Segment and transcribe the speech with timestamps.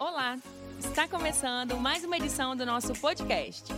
[0.00, 0.38] Olá!
[0.78, 3.70] Está começando mais uma edição do nosso podcast.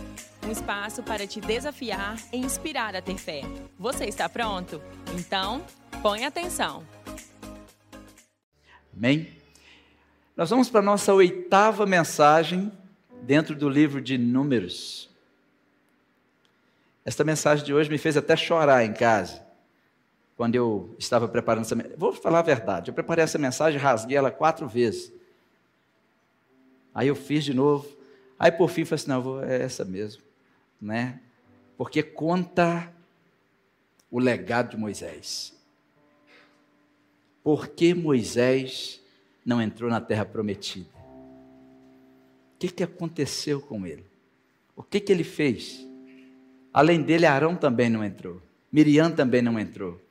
[0.47, 3.41] Um espaço para te desafiar e inspirar a ter fé.
[3.77, 4.81] Você está pronto?
[5.19, 5.65] Então,
[6.01, 6.81] põe atenção.
[8.95, 9.33] Amém?
[10.33, 12.71] Nós vamos para a nossa oitava mensagem
[13.23, 15.09] dentro do livro de Números.
[17.03, 19.45] Esta mensagem de hoje me fez até chorar em casa,
[20.37, 21.97] quando eu estava preparando essa mensagem.
[21.97, 25.21] Vou falar a verdade, eu preparei essa mensagem, rasguei ela quatro vezes.
[26.93, 27.87] Aí eu fiz de novo.
[28.37, 30.21] Aí por fim falei assim, não, vou, é essa mesmo,
[30.81, 31.19] né?
[31.77, 32.91] Porque conta
[34.11, 35.53] o legado de Moisés.
[37.43, 39.01] Por que Moisés
[39.45, 40.89] não entrou na terra prometida?
[42.55, 44.05] O que, que aconteceu com ele?
[44.75, 45.85] O que, que ele fez?
[46.73, 48.41] Além dele, Arão também não entrou.
[48.71, 50.01] Miriam também não entrou.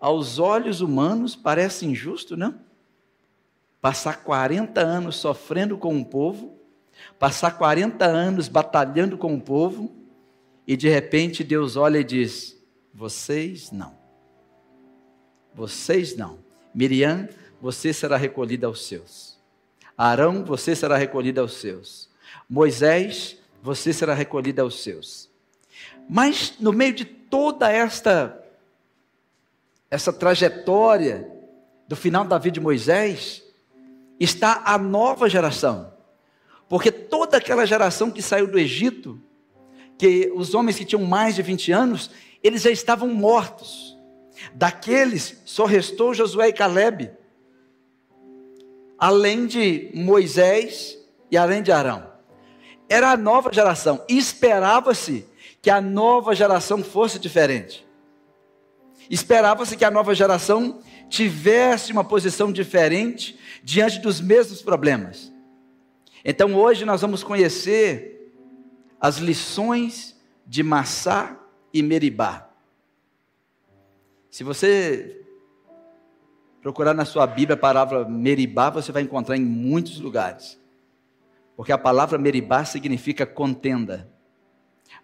[0.00, 2.58] Aos olhos humanos parece injusto, não?
[3.82, 6.56] Passar 40 anos sofrendo com o povo,
[7.18, 9.92] passar 40 anos batalhando com o povo,
[10.64, 12.56] e de repente Deus olha e diz:
[12.94, 13.98] Vocês não.
[15.52, 16.38] Vocês não.
[16.72, 17.28] Miriam,
[17.60, 19.36] você será recolhida aos seus.
[19.98, 22.08] Arão, você será recolhida aos seus.
[22.48, 25.28] Moisés, você será recolhida aos seus.
[26.08, 28.38] Mas no meio de toda esta
[29.90, 31.30] essa trajetória
[31.86, 33.41] do final da vida de Moisés,
[34.24, 35.92] está a nova geração.
[36.68, 39.20] Porque toda aquela geração que saiu do Egito,
[39.98, 42.10] que os homens que tinham mais de 20 anos,
[42.42, 43.96] eles já estavam mortos.
[44.54, 47.10] Daqueles só restou Josué e Caleb,
[48.98, 50.98] além de Moisés
[51.30, 52.10] e além de Arão.
[52.88, 54.04] Era a nova geração.
[54.08, 55.26] E esperava-se
[55.60, 57.86] que a nova geração fosse diferente.
[59.08, 60.80] Esperava-se que a nova geração
[61.12, 65.30] tivesse uma posição diferente diante dos mesmos problemas.
[66.24, 68.32] Então hoje nós vamos conhecer
[68.98, 71.38] as lições de Massá
[71.70, 72.48] e Meribá.
[74.30, 75.22] Se você
[76.62, 80.58] procurar na sua Bíblia a palavra Meribá, você vai encontrar em muitos lugares.
[81.54, 84.10] Porque a palavra Meribá significa contenda.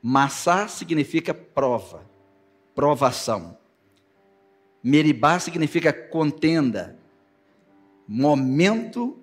[0.02, 2.08] Massá significa prova,
[2.74, 3.57] provação.
[4.82, 6.96] Meribá significa contenda,
[8.06, 9.18] momento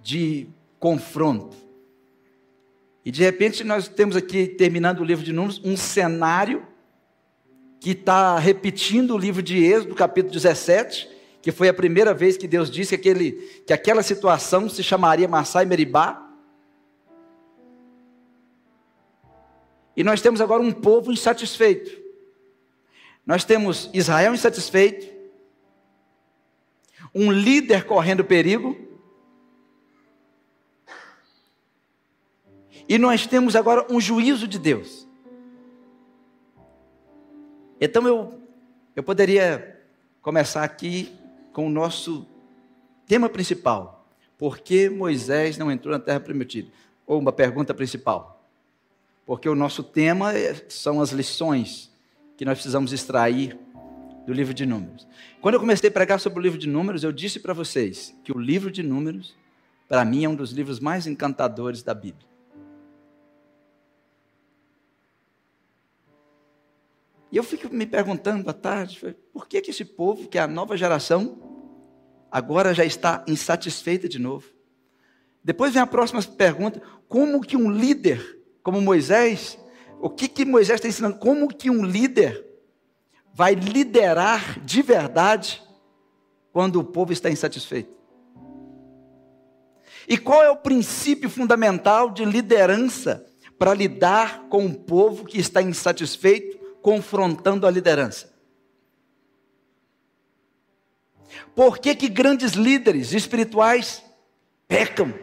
[0.00, 0.48] de
[0.78, 1.56] confronto.
[3.04, 6.66] E de repente nós temos aqui, terminando o livro de Números, um cenário
[7.80, 11.10] que está repetindo o livro de Êxodo, capítulo 17,
[11.40, 13.32] que foi a primeira vez que Deus disse que, aquele,
[13.66, 16.30] que aquela situação se chamaria Massá e Meribá.
[19.96, 22.01] E nós temos agora um povo insatisfeito.
[23.24, 25.06] Nós temos Israel insatisfeito,
[27.14, 28.76] um líder correndo perigo,
[32.88, 35.06] e nós temos agora um juízo de Deus.
[37.80, 38.40] Então eu,
[38.94, 39.80] eu poderia
[40.20, 41.16] começar aqui
[41.52, 42.26] com o nosso
[43.06, 44.06] tema principal.
[44.36, 46.70] Por que Moisés não entrou na terra prometida?
[47.06, 48.44] Ou uma pergunta principal.
[49.24, 51.91] Porque o nosso tema é, são as lições
[52.36, 53.58] que nós precisamos extrair
[54.26, 55.06] do livro de Números.
[55.40, 58.32] Quando eu comecei a pregar sobre o livro de Números, eu disse para vocês que
[58.32, 59.34] o livro de Números,
[59.88, 62.26] para mim, é um dos livros mais encantadores da Bíblia.
[67.30, 70.46] E eu fico me perguntando à tarde, por que, que esse povo, que é a
[70.46, 71.38] nova geração,
[72.30, 74.46] agora já está insatisfeita de novo?
[75.42, 79.58] Depois vem a próxima pergunta: como que um líder como Moisés
[80.02, 81.16] o que, que Moisés está ensinando?
[81.16, 82.44] Como que um líder
[83.32, 85.62] vai liderar de verdade
[86.52, 87.94] quando o povo está insatisfeito?
[90.08, 93.24] E qual é o princípio fundamental de liderança
[93.56, 98.34] para lidar com um povo que está insatisfeito, confrontando a liderança?
[101.54, 104.02] Por que, que grandes líderes espirituais
[104.66, 105.14] pecam?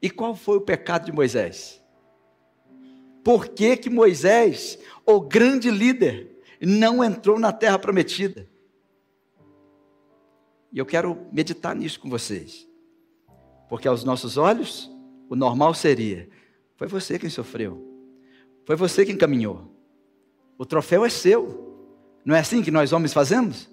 [0.00, 1.83] E qual foi o pecado de Moisés?
[3.24, 8.48] Por que, que Moisés, o grande líder, não entrou na terra prometida?
[10.70, 12.68] E eu quero meditar nisso com vocês.
[13.68, 14.90] Porque aos nossos olhos,
[15.28, 16.28] o normal seria:
[16.76, 17.82] foi você quem sofreu,
[18.64, 19.74] foi você quem caminhou,
[20.58, 21.72] o troféu é seu.
[22.24, 23.68] Não é assim que nós homens fazemos?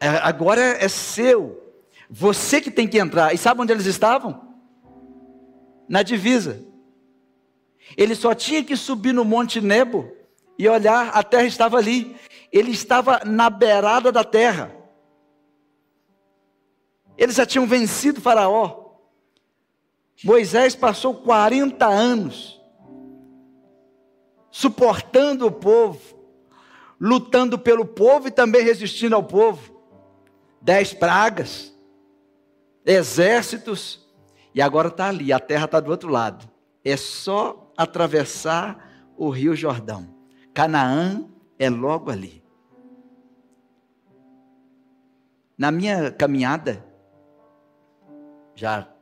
[0.00, 1.60] É, agora é seu,
[2.08, 3.34] você que tem que entrar.
[3.34, 4.52] E sabe onde eles estavam?
[5.92, 6.64] na divisa.
[7.96, 10.10] Ele só tinha que subir no Monte Nebo
[10.58, 12.16] e olhar, a terra estava ali.
[12.52, 14.74] Ele estava na beirada da terra.
[17.16, 18.96] Eles já tinham vencido Faraó.
[20.24, 22.62] Moisés passou 40 anos
[24.52, 25.98] suportando o povo,
[27.00, 29.72] lutando pelo povo e também resistindo ao povo.
[30.60, 31.74] Dez pragas,
[32.84, 34.06] exércitos,
[34.54, 36.48] e agora está ali, a terra está do outro lado.
[36.84, 40.14] É só atravessar o rio Jordão.
[40.54, 41.28] Canaã
[41.58, 42.42] é logo ali.
[45.56, 46.84] Na minha caminhada,
[48.54, 48.92] já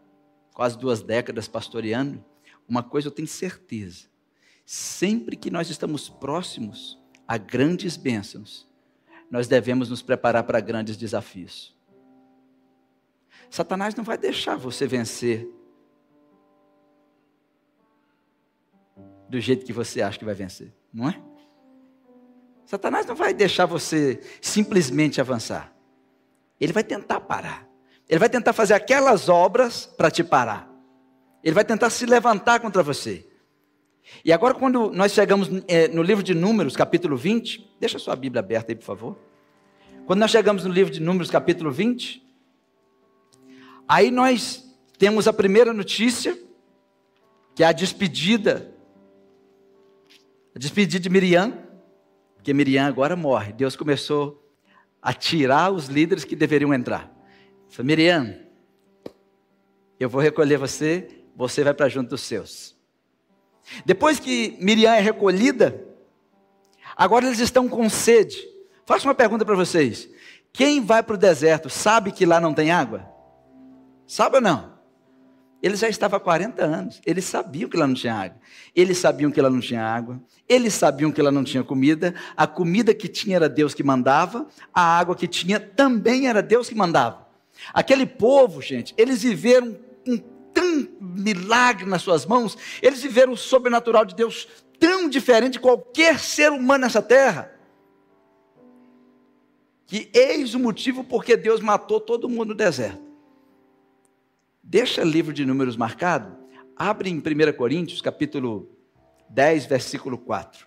[0.53, 2.25] quase duas décadas pastoreando,
[2.69, 4.09] uma coisa eu tenho certeza:
[4.65, 8.69] sempre que nós estamos próximos a grandes bênçãos,
[9.31, 11.79] nós devemos nos preparar para grandes desafios.
[13.49, 15.49] Satanás não vai deixar você vencer
[19.31, 21.21] do jeito que você acha que vai vencer, não é?
[22.67, 25.73] Satanás não vai deixar você simplesmente avançar.
[26.61, 27.69] Ele vai tentar parar.
[28.09, 30.69] Ele vai tentar fazer aquelas obras para te parar.
[31.43, 33.27] Ele vai tentar se levantar contra você.
[34.25, 38.41] E agora, quando nós chegamos é, no livro de Números, capítulo 20, deixa sua Bíblia
[38.41, 39.19] aberta aí, por favor.
[40.07, 42.21] Quando nós chegamos no livro de Números, capítulo 20,
[43.87, 44.65] aí nós
[44.99, 46.37] temos a primeira notícia,
[47.55, 48.70] que é a despedida,
[50.55, 51.53] a despedida de Miriam,
[52.35, 53.53] porque Miriam agora morre.
[53.53, 54.51] Deus começou
[55.01, 57.11] a tirar os líderes que deveriam entrar.
[57.69, 58.37] Falei, Miriam,
[59.99, 62.77] eu vou recolher você, você vai para junto dos seus.
[63.85, 65.87] Depois que Miriam é recolhida,
[66.97, 68.43] agora eles estão com sede.
[68.85, 70.09] Faço uma pergunta para vocês:
[70.53, 73.09] quem vai para o deserto sabe que lá não tem água?
[74.07, 74.70] Sabe ou não?
[75.63, 78.41] Eles já estavam há 40 anos, eles sabiam que lá não tinha água.
[78.75, 82.15] Eles sabiam que lá não tinha água, eles sabiam que lá não tinha comida.
[82.35, 86.69] A comida que tinha era Deus que mandava, a água que tinha também era Deus
[86.69, 87.29] que mandava.
[87.75, 90.17] Aquele povo, gente, eles viveram um
[90.53, 94.49] tão milagre nas suas mãos, eles viveram o sobrenatural de Deus
[94.79, 97.53] tão diferente de qualquer ser humano nessa terra.
[99.87, 103.10] Que eis o motivo porque Deus matou todo mundo no deserto.
[104.71, 106.33] Deixa o livro de números marcado,
[106.77, 107.23] abre em 1
[107.57, 108.71] Coríntios, capítulo
[109.29, 110.65] 10, versículo 4.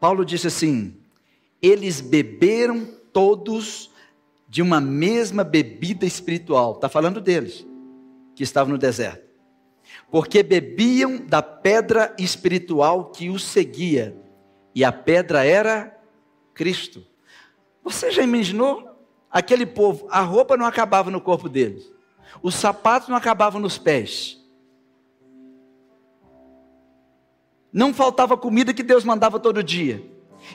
[0.00, 0.96] Paulo disse assim:
[1.62, 3.92] eles beberam todos
[4.48, 6.72] de uma mesma bebida espiritual.
[6.72, 7.64] Está falando deles,
[8.34, 9.30] que estavam no deserto.
[10.10, 14.20] Porque bebiam da pedra espiritual que os seguia,
[14.74, 15.96] e a pedra era
[16.52, 17.06] Cristo.
[17.84, 18.89] Você já imaginou?
[19.30, 21.90] Aquele povo, a roupa não acabava no corpo deles,
[22.42, 24.38] os sapatos não acabavam nos pés.
[27.72, 30.04] Não faltava comida que Deus mandava todo dia.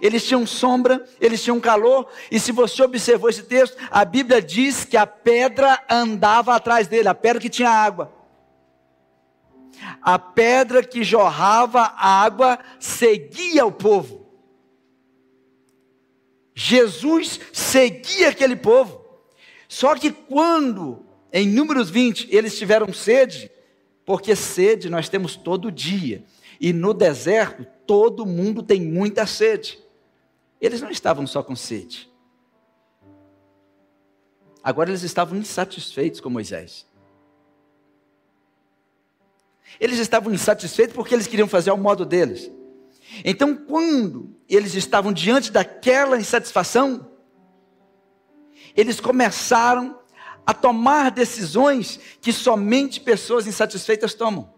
[0.02, 4.84] Eles tinham sombra, eles tinham calor, e se você observou esse texto, a Bíblia diz
[4.84, 8.12] que a pedra andava atrás dele, a pedra que tinha água.
[10.02, 14.25] A pedra que jorrava água seguia o povo.
[16.56, 19.06] Jesus seguia aquele povo.
[19.68, 23.52] Só que quando, em Números 20, eles tiveram sede,
[24.06, 26.24] porque sede nós temos todo dia,
[26.60, 29.78] e no deserto todo mundo tem muita sede.
[30.62, 32.10] Eles não estavam só com sede.
[34.64, 36.88] Agora eles estavam insatisfeitos com Moisés.
[39.80, 42.50] Eles estavam insatisfeitos porque eles queriam fazer ao modo deles.
[43.24, 47.12] Então, quando eles estavam diante daquela insatisfação,
[48.76, 50.00] eles começaram
[50.46, 54.54] a tomar decisões que somente pessoas insatisfeitas tomam.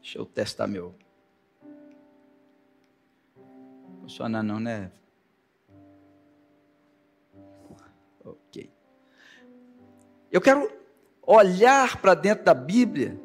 [0.00, 0.94] Deixa eu testar meu
[4.06, 4.92] Funciona não, né?
[8.24, 8.70] Ok.
[10.30, 10.70] Eu quero
[11.20, 13.20] olhar para dentro da Bíblia.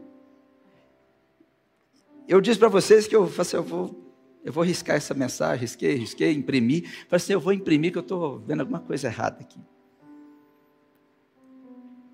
[2.31, 3.93] Eu disse para vocês que eu, assim, eu, vou,
[4.41, 6.83] eu vou riscar essa mensagem, risquei, risquei, imprimi.
[7.09, 9.59] Falei assim, eu vou imprimir que eu estou vendo alguma coisa errada aqui.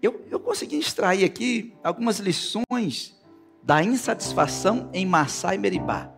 [0.01, 3.15] Eu, eu consegui extrair aqui algumas lições
[3.61, 6.11] da insatisfação em Massá e Meribá.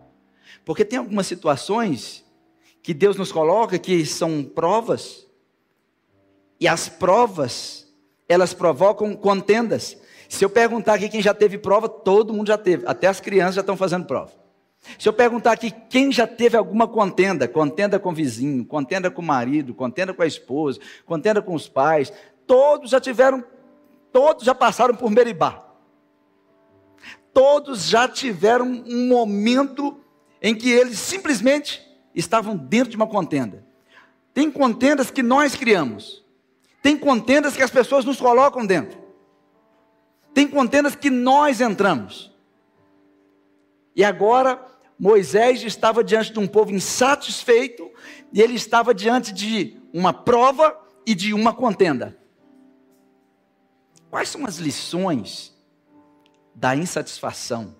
[0.64, 2.24] Porque tem algumas situações
[2.82, 5.26] que Deus nos coloca, que são provas,
[6.58, 7.86] e as provas,
[8.26, 9.98] elas provocam contendas.
[10.30, 13.56] Se eu perguntar aqui quem já teve prova, todo mundo já teve, até as crianças
[13.56, 14.30] já estão fazendo prova.
[14.96, 19.20] Se eu perguntar aqui quem já teve alguma contenda, contenda com o vizinho, contenda com
[19.20, 22.12] o marido, contenda com a esposa, contenda com os pais,
[22.46, 23.42] todos já tiveram,
[24.12, 25.66] todos já passaram por Meribá.
[27.34, 29.98] Todos já tiveram um momento
[30.40, 31.84] em que eles simplesmente
[32.14, 33.66] estavam dentro de uma contenda.
[34.32, 36.24] Tem contendas que nós criamos.
[36.80, 38.99] Tem contendas que as pessoas nos colocam dentro.
[40.32, 42.30] Tem contendas que nós entramos.
[43.94, 44.64] E agora
[44.98, 47.90] Moisés estava diante de um povo insatisfeito
[48.32, 52.16] e ele estava diante de uma prova e de uma contenda.
[54.10, 55.56] Quais são as lições
[56.54, 57.76] da insatisfação?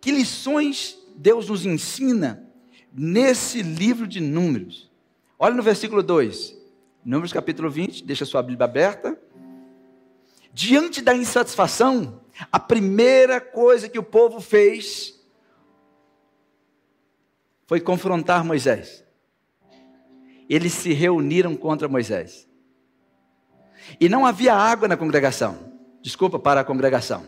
[0.00, 2.48] Que lições Deus nos ensina
[2.92, 4.90] nesse livro de Números?
[5.38, 6.56] Olha no versículo 2,
[7.04, 9.20] Números capítulo 20, deixa sua Bíblia aberta.
[10.52, 15.18] Diante da insatisfação, a primeira coisa que o povo fez
[17.66, 19.02] foi confrontar Moisés.
[20.48, 22.46] Eles se reuniram contra Moisés.
[23.98, 25.72] E não havia água na congregação.
[26.02, 27.24] Desculpa, para a congregação.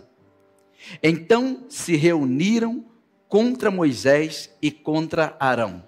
[1.02, 2.84] Então se reuniram
[3.26, 5.82] contra Moisés e contra Arão.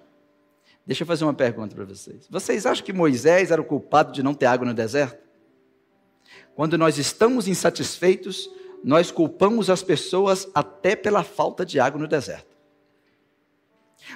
[0.85, 2.25] Deixa eu fazer uma pergunta para vocês.
[2.29, 5.26] Vocês acham que Moisés era o culpado de não ter água no deserto?
[6.57, 8.49] Quando nós estamos insatisfeitos,
[8.83, 12.57] nós culpamos as pessoas até pela falta de água no deserto.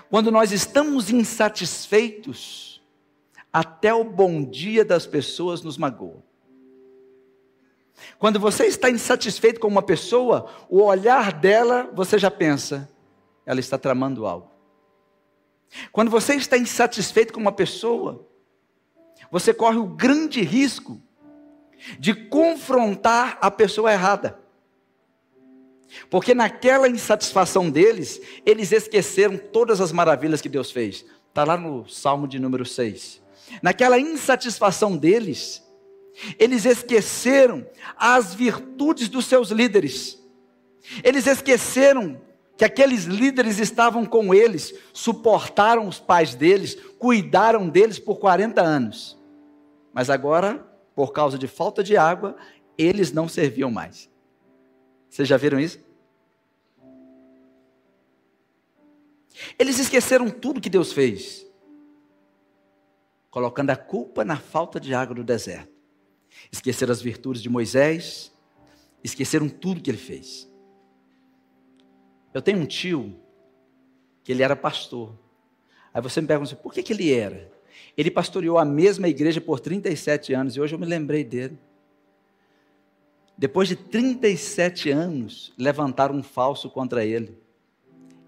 [0.10, 2.81] Quando nós estamos insatisfeitos,
[3.53, 6.24] até o bom dia das pessoas nos magoa.
[8.17, 12.89] Quando você está insatisfeito com uma pessoa, o olhar dela, você já pensa,
[13.45, 14.50] ela está tramando algo.
[15.91, 18.27] Quando você está insatisfeito com uma pessoa,
[19.29, 21.00] você corre o grande risco
[22.00, 24.39] de confrontar a pessoa errada.
[26.09, 31.05] Porque naquela insatisfação deles, eles esqueceram todas as maravilhas que Deus fez.
[31.27, 33.21] Está lá no Salmo de número 6.
[33.61, 35.63] Naquela insatisfação deles,
[36.39, 37.65] eles esqueceram
[37.97, 40.21] as virtudes dos seus líderes.
[41.03, 42.19] Eles esqueceram
[42.57, 49.17] que aqueles líderes estavam com eles, suportaram os pais deles, cuidaram deles por 40 anos.
[49.93, 52.36] Mas agora, por causa de falta de água,
[52.77, 54.10] eles não serviam mais.
[55.10, 55.79] Vocês já viram isso?
[59.57, 61.45] Eles esqueceram tudo que Deus fez,
[63.29, 65.71] colocando a culpa na falta de água do deserto.
[66.51, 68.31] Esqueceram as virtudes de Moisés,
[69.03, 70.50] esqueceram tudo que ele fez.
[72.33, 73.19] Eu tenho um tio
[74.24, 75.17] que ele era pastor.
[75.93, 77.50] Aí você me pergunta, por que, que ele era?
[78.01, 81.55] Ele pastoreou a mesma igreja por 37 anos e hoje eu me lembrei dele.
[83.38, 87.38] Depois de 37 anos, levantaram um falso contra ele.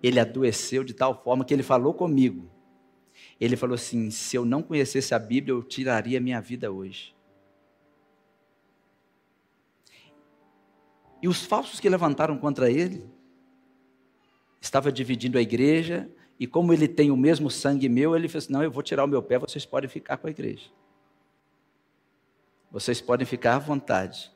[0.03, 2.47] Ele adoeceu de tal forma que ele falou comigo.
[3.41, 7.15] Ele falou assim: se eu não conhecesse a Bíblia, eu tiraria minha vida hoje.
[11.19, 13.09] E os falsos que levantaram contra ele
[14.61, 16.07] estava dividindo a igreja,
[16.39, 19.07] e como ele tem o mesmo sangue meu, ele fez: Não, eu vou tirar o
[19.07, 20.69] meu pé, vocês podem ficar com a igreja.
[22.71, 24.31] Vocês podem ficar à vontade.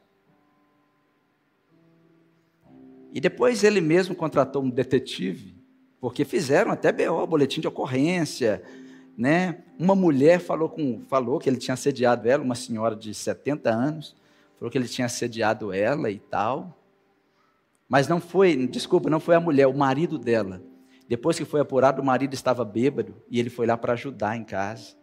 [3.11, 5.55] E depois ele mesmo contratou um detetive,
[5.99, 8.61] porque fizeram até BO, boletim de ocorrência.
[9.17, 9.63] Né?
[9.79, 14.15] Uma mulher falou, com, falou que ele tinha assediado ela, uma senhora de 70 anos,
[14.59, 16.77] falou que ele tinha assediado ela e tal.
[17.89, 20.61] Mas não foi, desculpa, não foi a mulher, o marido dela.
[21.07, 24.43] Depois que foi apurado, o marido estava bêbado e ele foi lá para ajudar em
[24.43, 24.95] casa.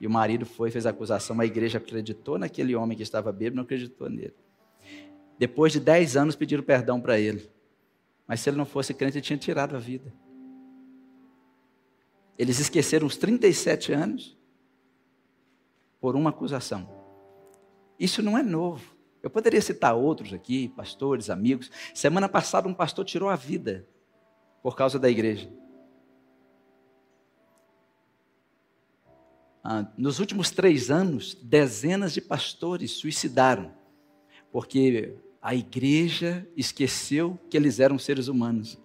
[0.00, 3.56] E o marido foi, fez a acusação, a igreja acreditou naquele homem que estava bêbado,
[3.56, 4.34] não acreditou nele.
[5.36, 7.50] Depois de dez anos pediram perdão para ele.
[8.26, 10.12] Mas se ele não fosse crente, ele tinha tirado a vida.
[12.38, 14.38] Eles esqueceram os 37 anos
[16.00, 16.88] por uma acusação.
[17.98, 18.96] Isso não é novo.
[19.20, 21.70] Eu poderia citar outros aqui, pastores, amigos.
[21.92, 23.88] Semana passada, um pastor tirou a vida
[24.62, 25.50] por causa da igreja.
[29.62, 33.72] Ah, nos últimos três anos, dezenas de pastores suicidaram,
[34.50, 38.78] porque a igreja esqueceu que eles eram seres humanos.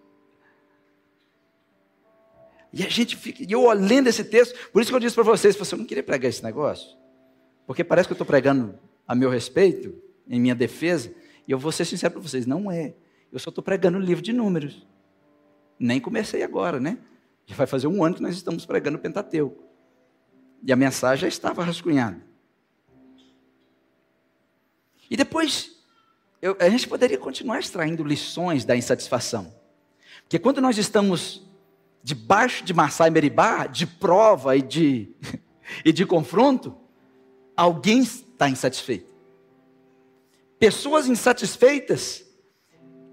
[2.72, 5.24] E a gente fica, e eu olhando esse texto, por isso que eu disse para
[5.24, 6.98] vocês, você não queria pregar esse negócio,
[7.68, 8.78] porque parece que eu estou pregando
[9.08, 9.94] a meu respeito,
[10.28, 11.14] em minha defesa,
[11.48, 12.96] e eu vou ser sincero para vocês, não é.
[13.32, 14.86] Eu só estou pregando o livro de números.
[15.84, 16.98] Nem comecei agora, né?
[17.46, 19.62] Já vai fazer um ano que nós estamos pregando o Pentateuco.
[20.64, 22.22] E a mensagem já estava rascunhada.
[25.10, 25.76] E depois,
[26.42, 29.54] eu, a gente poderia continuar extraindo lições da insatisfação.
[30.22, 31.46] Porque quando nós estamos
[32.02, 35.10] debaixo de Massai Meribá, de prova e de,
[35.84, 36.78] e de confronto,
[37.58, 39.12] alguém está insatisfeito.
[40.58, 42.24] Pessoas insatisfeitas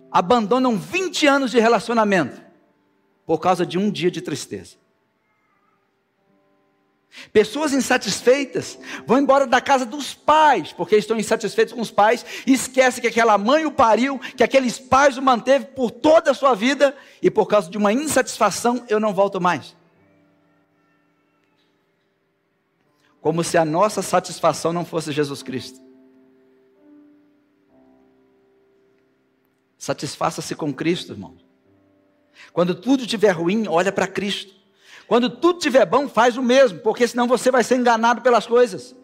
[0.08, 2.50] abandonam 20 anos de relacionamento
[3.26, 4.80] por causa de um dia de tristeza.
[7.32, 12.52] Pessoas insatisfeitas vão embora da casa dos pais, porque estão insatisfeitos com os pais, e
[12.52, 16.54] esquecem que aquela mãe o pariu, que aqueles pais o manteve por toda a sua
[16.54, 19.76] vida, e por causa de uma insatisfação eu não volto mais.
[23.20, 25.80] Como se a nossa satisfação não fosse Jesus Cristo.
[29.76, 31.50] Satisfaça-se com Cristo, irmão.
[32.52, 34.54] Quando tudo estiver ruim, olha para Cristo.
[35.06, 38.94] Quando tudo estiver bom, faz o mesmo, porque senão você vai ser enganado pelas coisas.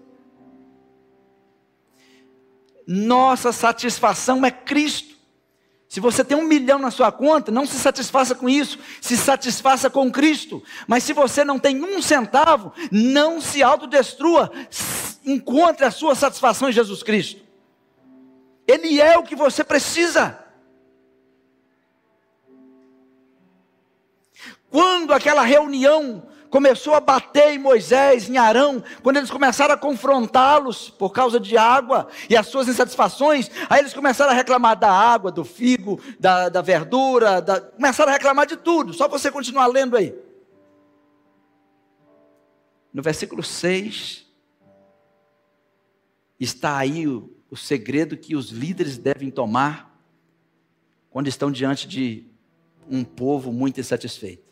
[2.86, 5.16] Nossa satisfação é Cristo.
[5.88, 9.88] Se você tem um milhão na sua conta, não se satisfaça com isso, se satisfaça
[9.88, 10.62] com Cristo.
[10.86, 14.52] Mas se você não tem um centavo, não se autodestrua,
[15.24, 17.40] encontre a sua satisfação em Jesus Cristo.
[18.66, 20.45] Ele é o que você precisa.
[24.76, 30.90] Quando aquela reunião começou a bater em Moisés, em Arão, quando eles começaram a confrontá-los
[30.90, 35.32] por causa de água e as suas insatisfações, aí eles começaram a reclamar da água,
[35.32, 37.58] do figo, da, da verdura, da...
[37.58, 40.14] começaram a reclamar de tudo, só você continuar lendo aí.
[42.92, 44.26] No versículo 6,
[46.38, 49.98] está aí o, o segredo que os líderes devem tomar
[51.08, 52.30] quando estão diante de
[52.90, 54.45] um povo muito insatisfeito.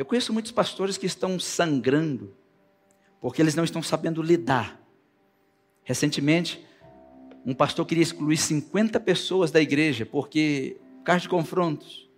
[0.00, 2.34] Eu conheço muitos pastores que estão sangrando,
[3.20, 4.80] porque eles não estão sabendo lidar.
[5.84, 6.66] Recentemente,
[7.44, 12.08] um pastor queria excluir 50 pessoas da igreja, porque, por causa de confrontos.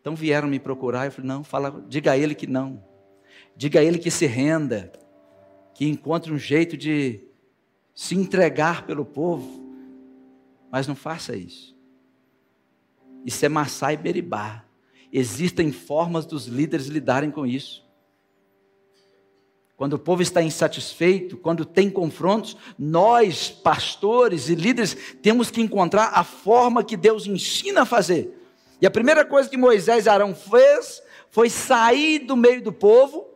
[0.00, 2.80] Então vieram me procurar, eu falei, não, fala, diga a ele que não.
[3.56, 4.92] Diga a ele que se renda,
[5.74, 7.24] que encontre um jeito de
[7.92, 9.68] se entregar pelo povo.
[10.70, 11.76] Mas não faça isso.
[13.26, 14.67] Isso é e beribá.
[15.12, 17.86] Existem formas dos líderes lidarem com isso.
[19.76, 26.10] Quando o povo está insatisfeito, quando tem confrontos, nós, pastores e líderes, temos que encontrar
[26.14, 28.36] a forma que Deus ensina a fazer.
[28.80, 33.28] E a primeira coisa que Moisés e Arão fez foi sair do meio do povo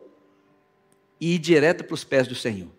[1.19, 2.69] e ir direto para os pés do Senhor.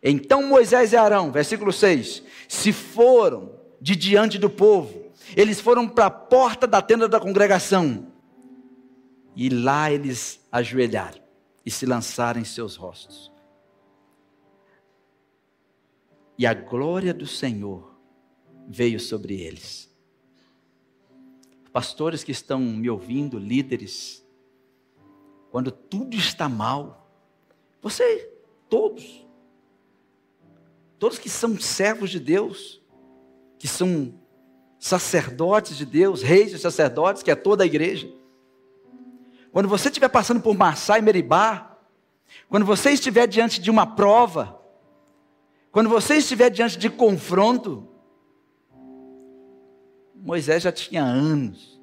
[0.00, 5.03] Então Moisés e Arão, versículo 6, se foram de diante do povo,
[5.36, 8.12] eles foram para a porta da tenda da congregação.
[9.36, 11.22] E lá eles ajoelharam
[11.66, 13.32] e se lançaram em seus rostos.
[16.38, 17.94] E a glória do Senhor
[18.68, 19.92] veio sobre eles.
[21.72, 24.24] Pastores que estão me ouvindo, líderes,
[25.50, 27.10] quando tudo está mal,
[27.80, 28.30] você,
[28.68, 29.26] todos,
[30.98, 32.80] todos que são servos de Deus,
[33.58, 34.14] que são
[34.84, 38.06] sacerdotes de Deus, reis e sacerdotes, que é toda a igreja.
[39.50, 41.78] Quando você estiver passando por Massá e Meribá,
[42.50, 44.60] quando você estiver diante de uma prova,
[45.72, 47.88] quando você estiver diante de confronto,
[50.14, 51.80] Moisés já tinha anos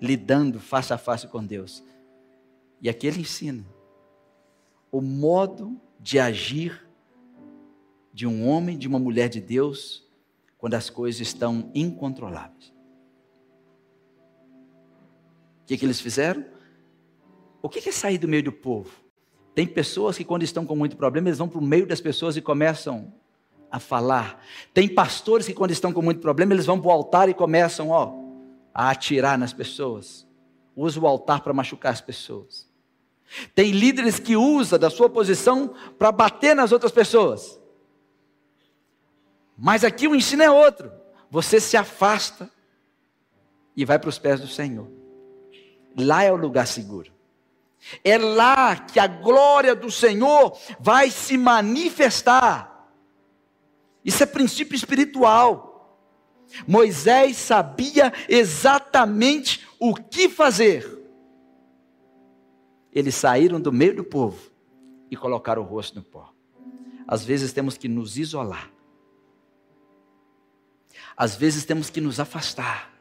[0.00, 1.84] lidando face a face com Deus.
[2.80, 3.62] E aqui ele ensina
[4.90, 6.88] o modo de agir
[8.10, 10.05] de um homem, de uma mulher de Deus,
[10.66, 12.74] quando as coisas estão incontroláveis.
[15.62, 16.44] O que, que eles fizeram?
[17.62, 18.90] O que é sair do meio do povo?
[19.54, 22.36] Tem pessoas que, quando estão com muito problema, eles vão para o meio das pessoas
[22.36, 23.14] e começam
[23.70, 24.44] a falar.
[24.74, 27.90] Tem pastores que, quando estão com muito problema, eles vão para o altar e começam
[27.90, 28.12] ó,
[28.74, 30.26] a atirar nas pessoas.
[30.74, 32.68] Usa o altar para machucar as pessoas.
[33.54, 37.56] Tem líderes que usam da sua posição para bater nas outras pessoas.
[39.56, 40.92] Mas aqui o ensino é outro.
[41.30, 42.50] Você se afasta
[43.76, 44.88] e vai para os pés do Senhor.
[45.96, 47.10] Lá é o lugar seguro.
[48.04, 52.90] É lá que a glória do Senhor vai se manifestar.
[54.04, 55.72] Isso é princípio espiritual.
[56.66, 60.96] Moisés sabia exatamente o que fazer.
[62.92, 64.50] Eles saíram do meio do povo
[65.10, 66.32] e colocaram o rosto no pó.
[67.06, 68.75] Às vezes temos que nos isolar
[71.16, 72.92] às vezes temos que nos afastar.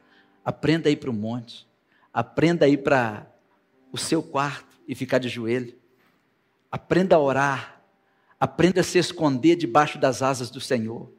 [0.44, 1.68] Aprenda a ir para o monte.
[2.14, 3.28] Aprenda a ir para
[3.92, 5.76] o seu quarto e ficar de joelho.
[6.72, 7.82] Aprenda a orar.
[8.40, 11.12] Aprenda a se esconder debaixo das asas do Senhor.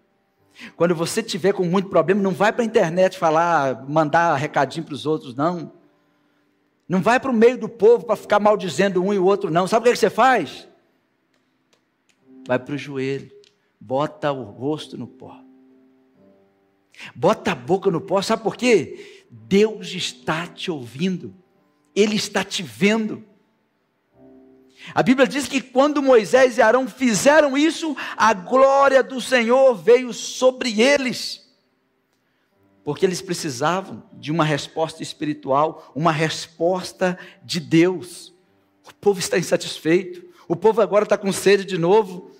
[0.74, 4.94] Quando você tiver com muito problema, não vai para a internet falar, mandar recadinho para
[4.94, 5.72] os outros, não.
[6.88, 9.66] Não vai para o meio do povo para ficar maldizendo um e o outro, não.
[9.66, 10.66] Sabe o que, é que você faz?
[12.46, 13.30] Vai para o joelho,
[13.78, 15.45] bota o rosto no pó
[17.14, 19.24] Bota a boca no pó, sabe por quê?
[19.30, 21.34] Deus está te ouvindo,
[21.94, 23.24] Ele está te vendo.
[24.94, 30.12] A Bíblia diz que quando Moisés e Arão fizeram isso, a glória do Senhor veio
[30.12, 31.44] sobre eles.
[32.84, 38.32] Porque eles precisavam de uma resposta espiritual, uma resposta de Deus.
[38.88, 42.30] O povo está insatisfeito, o povo agora está com sede de novo.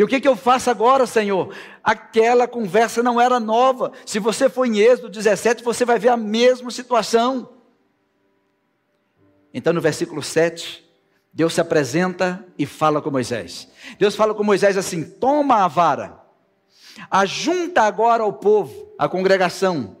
[0.00, 1.54] E o que, que eu faço agora, Senhor?
[1.84, 3.92] Aquela conversa não era nova.
[4.06, 7.50] Se você for em Êxodo 17, você vai ver a mesma situação.
[9.52, 10.90] Então, no versículo 7,
[11.30, 13.68] Deus se apresenta e fala com Moisés.
[13.98, 16.18] Deus fala com Moisés assim: toma a vara,
[17.10, 19.98] ajunta agora o povo, a congregação.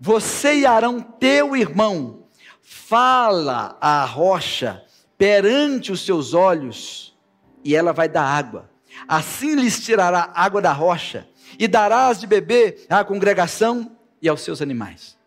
[0.00, 2.24] Você e Arão, teu irmão,
[2.62, 4.82] fala à rocha
[5.18, 7.14] perante os seus olhos,
[7.66, 8.70] e ela vai dar água.
[9.08, 14.62] Assim lhes tirará água da rocha, e darás de beber à congregação e aos seus
[14.62, 15.18] animais.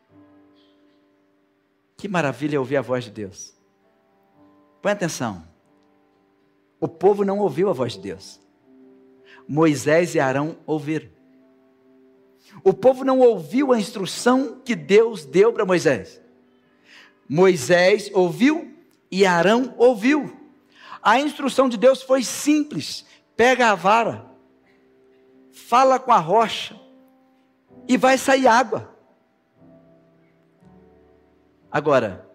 [1.97, 3.53] Que maravilha ouvir a voz de Deus.
[4.81, 5.45] Põe atenção.
[6.79, 8.39] O povo não ouviu a voz de Deus.
[9.45, 11.09] Moisés e Arão ouviram.
[12.63, 16.21] O povo não ouviu a instrução que Deus deu para Moisés.
[17.27, 18.73] Moisés ouviu
[19.11, 20.38] e Arão ouviu.
[21.01, 24.25] A instrução de Deus foi simples: pega a vara,
[25.51, 26.79] fala com a rocha
[27.87, 28.95] e vai sair água.
[31.71, 32.27] Agora,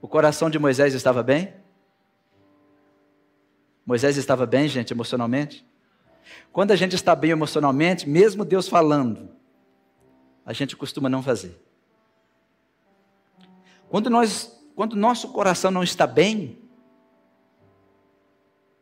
[0.00, 1.54] o coração de Moisés estava bem?
[3.84, 5.64] Moisés estava bem, gente, emocionalmente?
[6.52, 9.30] Quando a gente está bem emocionalmente, mesmo Deus falando,
[10.44, 11.60] a gente costuma não fazer.
[13.88, 16.58] Quando nós, quando nosso coração não está bem,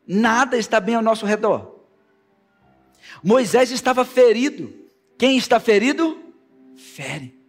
[0.07, 1.79] nada está bem ao nosso redor.
[3.23, 4.73] Moisés estava ferido.
[5.17, 6.19] Quem está ferido?
[6.75, 7.39] Fere.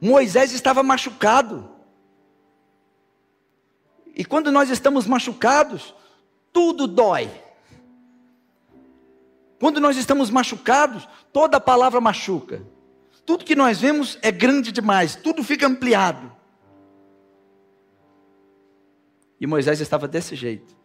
[0.00, 1.70] Moisés estava machucado.
[4.14, 5.94] E quando nós estamos machucados,
[6.52, 7.30] tudo dói.
[9.58, 12.66] Quando nós estamos machucados, toda palavra machuca.
[13.24, 16.31] Tudo que nós vemos é grande demais, tudo fica ampliado.
[19.42, 20.76] E Moisés estava desse jeito.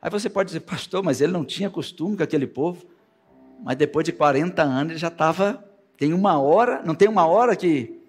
[0.00, 2.86] Aí você pode dizer, pastor, mas ele não tinha costume com aquele povo.
[3.62, 5.62] Mas depois de 40 anos ele já estava.
[5.94, 8.00] Tem uma hora, não tem uma hora que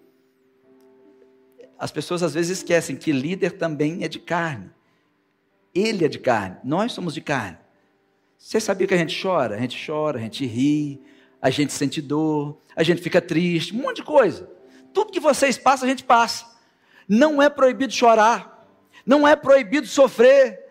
[1.77, 4.71] as pessoas às vezes esquecem que líder também é de carne.
[5.75, 7.57] Ele é de carne, nós somos de carne.
[8.38, 9.57] Você sabia que a gente chora?
[9.57, 11.01] A gente chora, a gente ri,
[11.41, 14.49] a gente sente dor, a gente fica triste, um monte de coisa.
[14.93, 16.45] Tudo que vocês passam, a gente passa.
[17.05, 18.59] Não é proibido chorar,
[19.10, 20.63] não é proibido sofrer.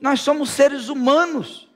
[0.00, 1.70] Nós somos seres humanos.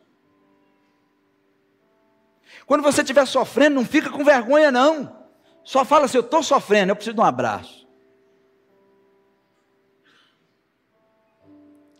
[2.64, 5.28] Quando você estiver sofrendo, não fica com vergonha, não.
[5.62, 7.86] Só fala assim: eu estou sofrendo, eu preciso de um abraço.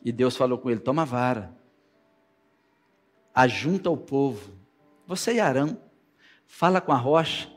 [0.02, 1.54] E Deus falou com ele: toma vara,
[3.35, 4.50] ajunta o povo,
[5.07, 5.78] você e Arão,
[6.46, 7.52] fala com a rocha,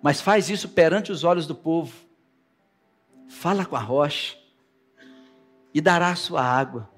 [0.00, 1.92] mas faz isso perante os olhos do povo.
[3.26, 4.37] Fala com a rocha
[5.78, 6.88] e dará sua água.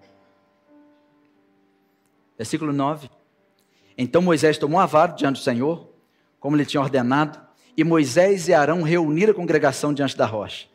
[2.36, 3.08] Versículo 9.
[3.96, 5.88] Então Moisés tomou a vara diante do Senhor,
[6.38, 7.40] como lhe tinha ordenado,
[7.76, 10.66] e Moisés e Arão reuniram a congregação diante da rocha.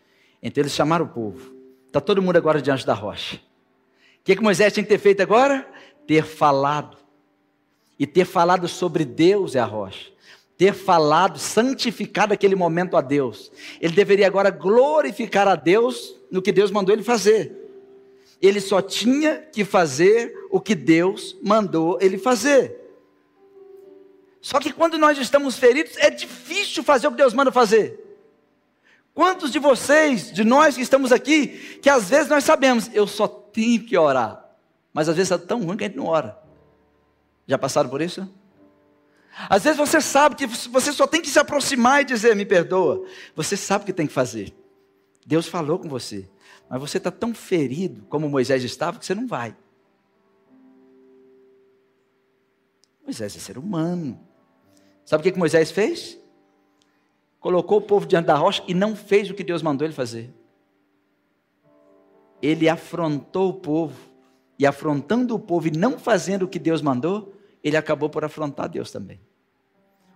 [0.41, 1.53] Então eles chamaram o povo.
[1.87, 3.39] Está todo mundo agora diante da rocha
[4.25, 5.65] que, que Moisés tinha que ter feito agora?
[6.07, 6.97] Ter falado.
[7.97, 10.11] E ter falado sobre Deus é a rocha.
[10.57, 13.51] Ter falado, santificado aquele momento a Deus.
[13.79, 17.64] Ele deveria agora glorificar a Deus no que Deus mandou ele fazer.
[18.45, 22.81] Ele só tinha que fazer o que Deus mandou ele fazer.
[24.41, 27.99] Só que quando nós estamos feridos, é difícil fazer o que Deus manda fazer.
[29.13, 33.27] Quantos de vocês, de nós que estamos aqui, que às vezes nós sabemos, eu só
[33.27, 34.45] tenho que orar,
[34.93, 36.37] mas às vezes é tão ruim que a gente não ora.
[37.47, 38.29] Já passaram por isso?
[39.49, 43.05] Às vezes você sabe que você só tem que se aproximar e dizer, me perdoa.
[43.35, 44.53] Você sabe o que tem que fazer.
[45.25, 46.27] Deus falou com você.
[46.69, 49.55] Mas você está tão ferido como Moisés estava que você não vai.
[53.03, 54.19] Moisés é ser humano.
[55.05, 56.19] Sabe o que, que Moisés fez?
[57.45, 60.33] colocou o povo diante da rocha e não fez o que Deus mandou ele fazer.
[62.41, 63.99] Ele afrontou o povo,
[64.57, 68.67] e afrontando o povo e não fazendo o que Deus mandou, ele acabou por afrontar
[68.67, 69.21] Deus também.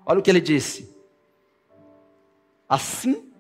[0.04, 0.92] Olha o que ele disse.
[2.68, 3.32] Assim,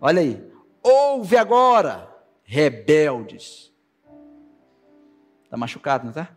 [0.00, 0.50] olha aí,
[0.84, 2.08] ouve agora,
[2.44, 3.72] rebeldes.
[5.44, 6.28] Está machucado, não está?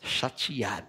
[0.00, 0.88] Chateado.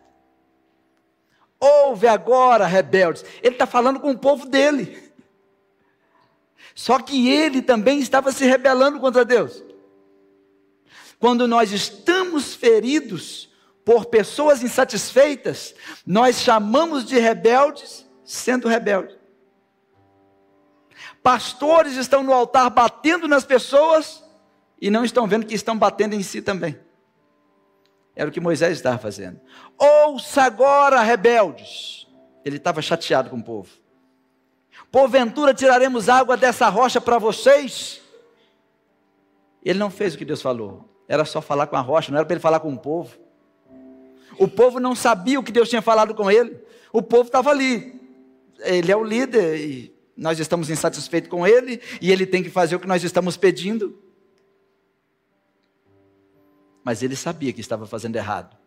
[1.59, 3.25] Ouve agora, rebeldes.
[3.43, 5.11] Ele está falando com o povo dele.
[6.73, 9.61] Só que ele também estava se rebelando contra Deus.
[11.19, 13.49] Quando nós estamos feridos
[13.83, 15.75] por pessoas insatisfeitas,
[16.05, 19.18] nós chamamos de rebeldes sendo rebeldes.
[21.21, 24.23] Pastores estão no altar batendo nas pessoas
[24.81, 26.79] e não estão vendo que estão batendo em si também.
[28.15, 29.39] Era o que Moisés estava fazendo.
[29.77, 32.07] Ouça agora, rebeldes.
[32.43, 33.69] Ele estava chateado com o povo.
[34.91, 38.01] Porventura tiraremos água dessa rocha para vocês?
[39.63, 40.89] Ele não fez o que Deus falou.
[41.07, 43.17] Era só falar com a rocha, não era para ele falar com o povo.
[44.37, 46.57] O povo não sabia o que Deus tinha falado com ele.
[46.93, 47.99] O povo estava ali.
[48.59, 52.75] Ele é o líder e nós estamos insatisfeitos com ele e ele tem que fazer
[52.75, 53.97] o que nós estamos pedindo.
[56.83, 58.57] Mas ele sabia que estava fazendo errado.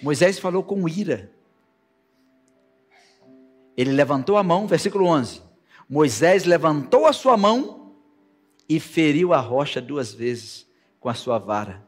[0.00, 1.32] Moisés falou com ira.
[3.76, 5.42] Ele levantou a mão, versículo 11.
[5.88, 7.92] Moisés levantou a sua mão
[8.68, 10.64] e feriu a rocha duas vezes
[11.00, 11.84] com a sua vara.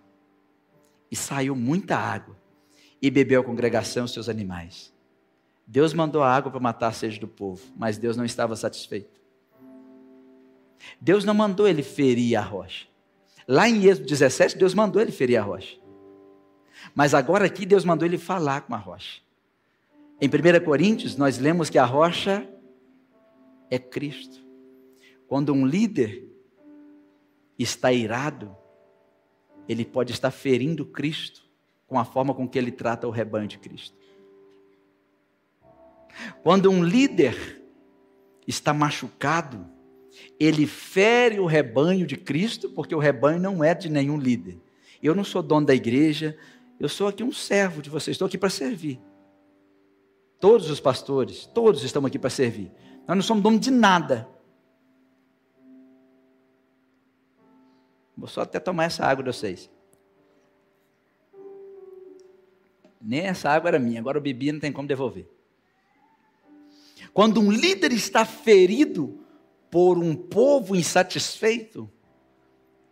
[1.08, 2.36] E saiu muita água,
[3.00, 4.95] e bebeu a congregação e seus animais.
[5.66, 9.20] Deus mandou a água para matar a sede do povo, mas Deus não estava satisfeito.
[11.00, 12.86] Deus não mandou ele ferir a rocha.
[13.48, 15.76] Lá em Êxodo 17, Deus mandou ele ferir a rocha.
[16.94, 19.20] Mas agora aqui Deus mandou ele falar com a rocha.
[20.20, 22.48] Em 1 Coríntios, nós lemos que a rocha
[23.70, 24.44] é Cristo.
[25.26, 26.28] Quando um líder
[27.58, 28.56] está irado,
[29.68, 31.42] ele pode estar ferindo Cristo
[31.86, 33.96] com a forma com que ele trata o rebanho de Cristo.
[36.42, 37.62] Quando um líder
[38.46, 39.66] está machucado,
[40.38, 44.58] ele fere o rebanho de Cristo, porque o rebanho não é de nenhum líder.
[45.02, 46.36] Eu não sou dono da igreja,
[46.78, 49.00] eu sou aqui um servo de vocês, estou aqui para servir.
[50.38, 52.70] Todos os pastores, todos estamos aqui para servir.
[53.06, 54.28] Nós não somos dono de nada.
[58.16, 59.70] Vou só até tomar essa água de vocês.
[63.00, 65.35] Nem essa água era minha, agora eu bebi não tem como devolver.
[67.16, 69.18] Quando um líder está ferido
[69.70, 71.90] por um povo insatisfeito,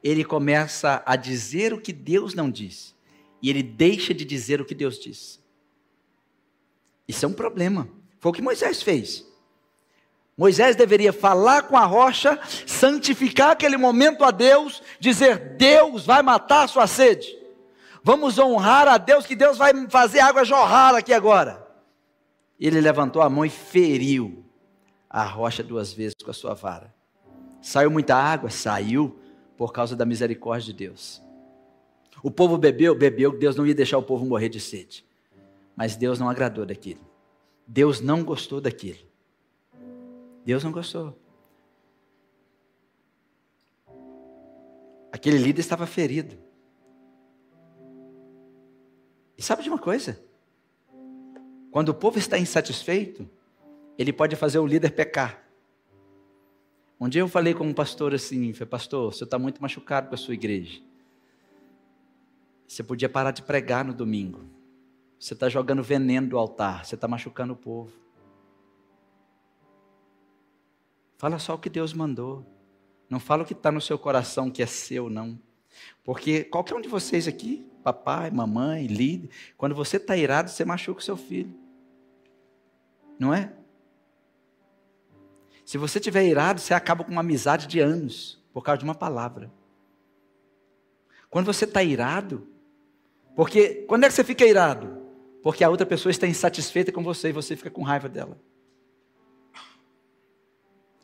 [0.03, 2.95] ele começa a dizer o que Deus não diz.
[3.43, 5.39] E ele deixa de dizer o que Deus diz.
[7.07, 7.87] Isso é um problema.
[8.19, 9.27] Foi o que Moisés fez.
[10.39, 16.63] Moisés deveria falar com a rocha, santificar aquele momento a Deus, dizer: Deus vai matar
[16.63, 17.29] a sua sede.
[18.03, 21.64] Vamos honrar a Deus, que Deus vai fazer água jorrar aqui agora.
[22.59, 24.45] Ele levantou a mão e feriu
[25.09, 26.95] a rocha duas vezes com a sua vara.
[27.61, 28.51] Saiu muita água?
[28.51, 29.19] Saiu
[29.57, 31.23] por causa da misericórdia de Deus.
[32.23, 32.95] O povo bebeu?
[32.95, 35.05] Bebeu, Deus não ia deixar o povo morrer de sede.
[35.77, 37.01] Mas Deus não agradou daquilo.
[37.67, 39.07] Deus não gostou daquilo.
[40.45, 41.19] Deus não gostou.
[45.11, 46.37] Aquele líder estava ferido.
[49.39, 50.23] E sabe de uma coisa?
[51.75, 53.29] Quando o povo está insatisfeito,
[53.99, 55.45] ele pode fazer o líder pecar.
[57.01, 60.17] Um dia eu falei com um pastor assim, pastor, você está muito machucado com a
[60.17, 60.81] sua igreja.
[62.65, 64.45] Você podia parar de pregar no domingo.
[65.19, 67.91] Você está jogando veneno do altar, você está machucando o povo.
[71.19, 72.47] Fala só o que Deus mandou.
[73.11, 75.37] Não fala o que está no seu coração que é seu, não.
[76.05, 81.01] Porque qualquer um de vocês aqui, papai, mamãe, líder, quando você está irado, você machuca
[81.01, 81.64] o seu filho.
[83.19, 83.53] Não é?
[85.65, 88.95] Se você estiver irado, você acaba com uma amizade de anos, por causa de uma
[88.95, 89.51] palavra.
[91.31, 92.47] Quando você está irado,
[93.35, 95.05] porque quando é que você fica irado?
[95.45, 98.39] porque a outra pessoa está insatisfeita com você e você fica com raiva dela.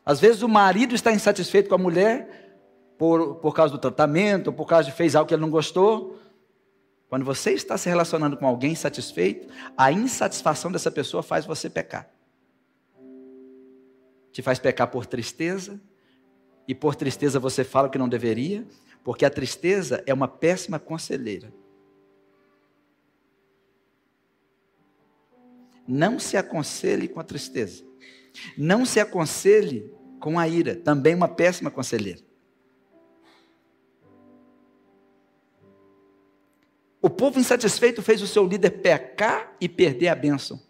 [0.03, 2.59] Às vezes o marido está insatisfeito com a mulher
[2.97, 6.19] por, por causa do tratamento, por causa de fez algo que ele não gostou.
[7.11, 12.09] Quando você está se relacionando com alguém insatisfeito, a insatisfação dessa pessoa faz você pecar.
[14.31, 15.81] Te faz pecar por tristeza,
[16.69, 18.65] e por tristeza você fala o que não deveria,
[19.03, 21.53] porque a tristeza é uma péssima conselheira.
[25.89, 27.83] Não se aconselhe com a tristeza.
[28.57, 32.30] Não se aconselhe com a ira, também uma péssima conselheira.
[37.03, 40.61] O povo insatisfeito fez o seu líder pecar e perder a bênção.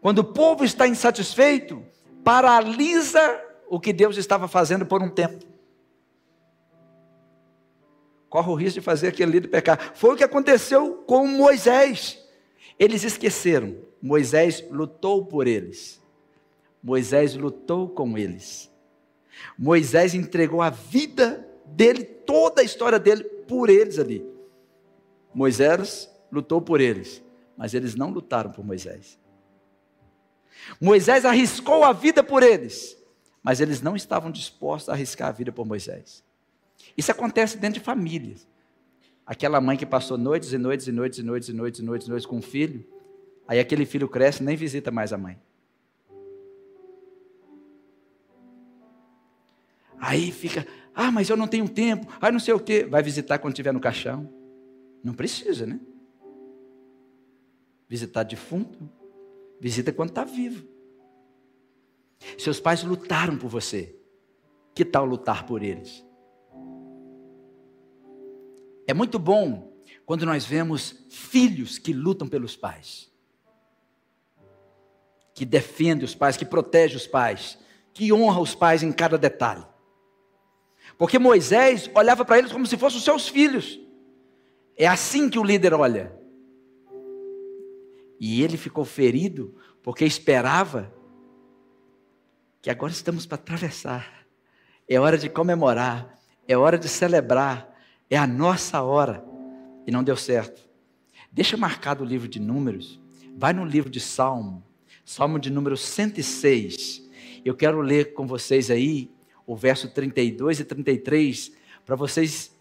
[0.00, 1.84] Quando o povo está insatisfeito,
[2.22, 3.20] paralisa
[3.68, 5.44] o que Deus estava fazendo por um tempo.
[8.28, 9.92] Corre o risco de fazer aquele líder pecar.
[9.94, 12.24] Foi o que aconteceu com Moisés.
[12.78, 13.76] Eles esqueceram.
[14.00, 16.00] Moisés lutou por eles.
[16.80, 18.70] Moisés lutou com eles.
[19.58, 24.37] Moisés entregou a vida dele, toda a história dele, por eles ali.
[25.34, 27.22] Moisés lutou por eles,
[27.56, 29.18] mas eles não lutaram por Moisés.
[30.80, 32.96] Moisés arriscou a vida por eles,
[33.42, 36.24] mas eles não estavam dispostos a arriscar a vida por Moisés.
[36.96, 38.46] Isso acontece dentro de famílias.
[39.24, 42.06] Aquela mãe que passou noites e noites e noites e noites e noites e noites
[42.06, 42.86] e noites com um filho,
[43.46, 45.38] aí aquele filho cresce e nem visita mais a mãe.
[50.00, 52.84] Aí fica, ah, mas eu não tenho tempo, ah, não sei o quê.
[52.84, 54.32] Vai visitar quando estiver no caixão.
[55.02, 55.80] Não precisa, né?
[57.88, 58.88] Visitar defunto,
[59.60, 60.66] visita quando está vivo.
[62.36, 63.96] Seus pais lutaram por você.
[64.74, 66.04] Que tal lutar por eles?
[68.86, 69.72] É muito bom
[70.06, 73.10] quando nós vemos filhos que lutam pelos pais,
[75.34, 77.58] que defendem os pais, que protegem os pais,
[77.92, 79.64] que honra os pais em cada detalhe.
[80.96, 83.78] Porque Moisés olhava para eles como se fossem os seus filhos.
[84.78, 86.16] É assim que o líder olha.
[88.20, 90.94] E ele ficou ferido porque esperava
[92.62, 94.24] que agora estamos para atravessar.
[94.88, 97.76] É hora de comemorar, é hora de celebrar,
[98.08, 99.24] é a nossa hora.
[99.84, 100.62] E não deu certo.
[101.32, 103.00] Deixa marcado o livro de Números.
[103.36, 104.64] Vai no livro de Salmo,
[105.04, 107.02] Salmo de número 106.
[107.44, 109.10] Eu quero ler com vocês aí
[109.46, 111.52] o verso 32 e 33
[111.84, 112.57] para vocês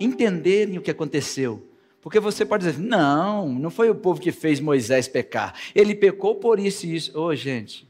[0.00, 1.68] entenderem o que aconteceu.
[2.00, 5.54] Porque você pode dizer, não, não foi o povo que fez Moisés pecar.
[5.74, 7.18] Ele pecou por isso e isso.
[7.18, 7.86] Ô, oh, gente,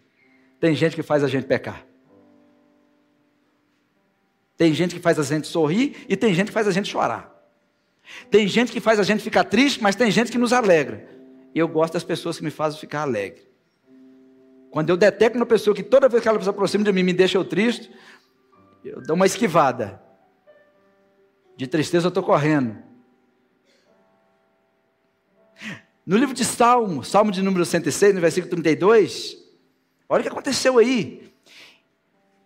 [0.59, 1.87] tem gente que faz a gente pecar.
[4.57, 7.35] Tem gente que faz a gente sorrir e tem gente que faz a gente chorar.
[8.31, 11.09] Tem gente que faz a gente ficar triste, mas tem gente que nos alegra.
[11.55, 13.49] E eu gosto das pessoas que me fazem ficar alegre.
[14.71, 17.13] Quando eu detecto uma pessoa que toda vez que ela se aproxima de mim me
[17.13, 17.91] deixa eu triste,
[18.85, 20.01] eu dou uma esquivada.
[21.61, 22.75] De tristeza eu estou correndo.
[26.07, 29.37] No livro de Salmo, Salmo de número 106, no versículo 32,
[30.09, 31.31] olha o que aconteceu aí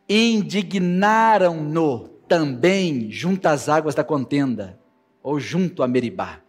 [0.09, 4.81] indignaram-no também junto às águas da contenda,
[5.23, 6.41] ou junto a Meribá.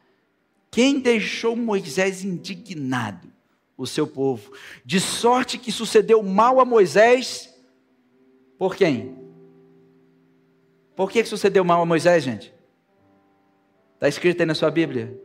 [0.72, 3.32] Quem deixou Moisés indignado?
[3.78, 4.52] O seu povo.
[4.84, 7.54] De sorte que sucedeu mal a Moisés.
[8.58, 9.16] Por quem?
[10.96, 12.55] Por que sucedeu mal a Moisés, gente?
[13.96, 15.20] Está escrito aí na sua Bíblia.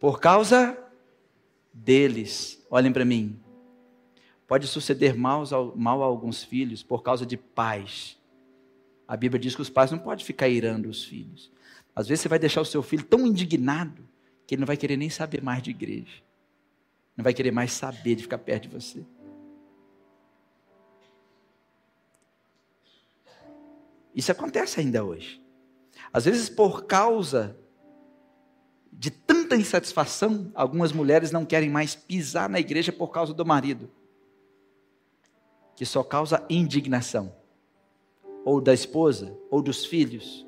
[0.00, 0.76] Por causa
[1.72, 2.64] deles.
[2.70, 3.40] Olhem para mim.
[4.46, 5.44] Pode suceder mal
[6.02, 8.18] a alguns filhos por causa de pais.
[9.06, 11.50] A Bíblia diz que os pais não podem ficar irando os filhos.
[11.94, 14.08] Às vezes você vai deixar o seu filho tão indignado
[14.46, 16.22] que ele não vai querer nem saber mais de igreja.
[17.16, 19.04] Não vai querer mais saber de ficar perto de você.
[24.14, 25.42] Isso acontece ainda hoje.
[26.12, 27.56] Às vezes, por causa
[28.96, 33.90] de tanta insatisfação, algumas mulheres não querem mais pisar na igreja por causa do marido
[35.74, 37.34] que só causa indignação,
[38.44, 40.46] ou da esposa, ou dos filhos.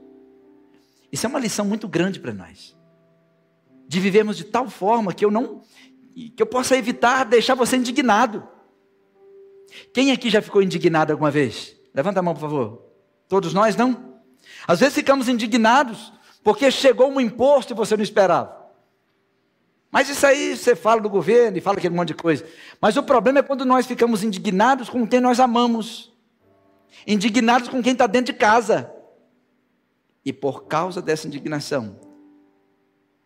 [1.11, 2.77] Isso é uma lição muito grande para nós.
[3.89, 5.63] De vivermos de tal forma que eu não
[6.35, 8.47] que eu possa evitar deixar você indignado.
[9.93, 11.77] Quem aqui já ficou indignado alguma vez?
[11.93, 12.83] Levanta a mão, por favor.
[13.29, 14.15] Todos nós não?
[14.67, 16.13] Às vezes ficamos indignados
[16.47, 18.71] porque chegou um imposto e você não esperava.
[19.91, 22.47] Mas isso aí você fala do governo e fala aquele monte de coisa.
[22.81, 26.17] Mas o problema é quando nós ficamos indignados com quem nós amamos,
[27.05, 28.95] indignados com quem está dentro de casa.
[30.25, 31.99] E por causa dessa indignação,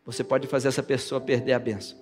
[0.02, 1.98] você pode fazer essa pessoa perder a benção.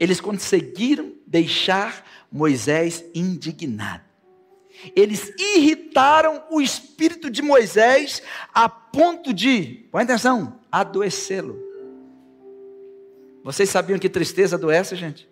[0.00, 4.13] Eles conseguiram deixar Moisés indignado.
[4.94, 8.22] Eles irritaram o espírito de Moisés
[8.52, 11.62] a ponto de, põe atenção, adoecê-lo.
[13.42, 15.28] Vocês sabiam que tristeza adoece, gente?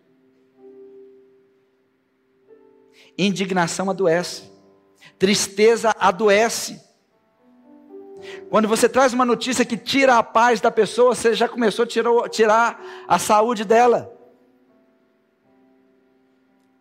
[3.16, 4.51] Indignação adoece.
[5.19, 6.81] Tristeza adoece.
[8.49, 11.89] Quando você traz uma notícia que tira a paz da pessoa, você já começou a
[11.89, 14.14] tirar, tirar a saúde dela.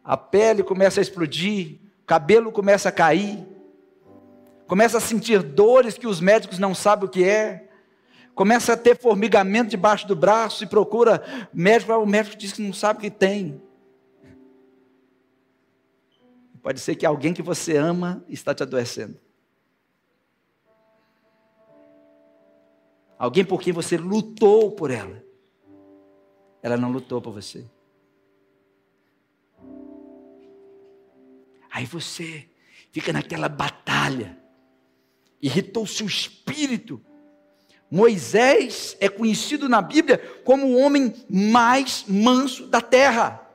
[0.04, 1.80] A pele começa a explodir,
[2.12, 3.48] cabelo começa a cair,
[4.68, 7.70] começa a sentir dores que os médicos não sabem o que é,
[8.36, 12.74] começa a ter formigamento debaixo do braço e procura médico, o médico diz que não
[12.74, 13.62] sabe o que tem.
[16.62, 19.18] Pode ser que alguém que você ama está te adoecendo.
[23.18, 25.24] Alguém por quem você lutou por ela.
[26.62, 27.66] Ela não lutou por você.
[31.72, 32.46] Aí você
[32.92, 34.38] fica naquela batalha.
[35.42, 37.04] Irritou seu espírito.
[37.90, 43.50] Moisés é conhecido na Bíblia como o homem mais manso da terra.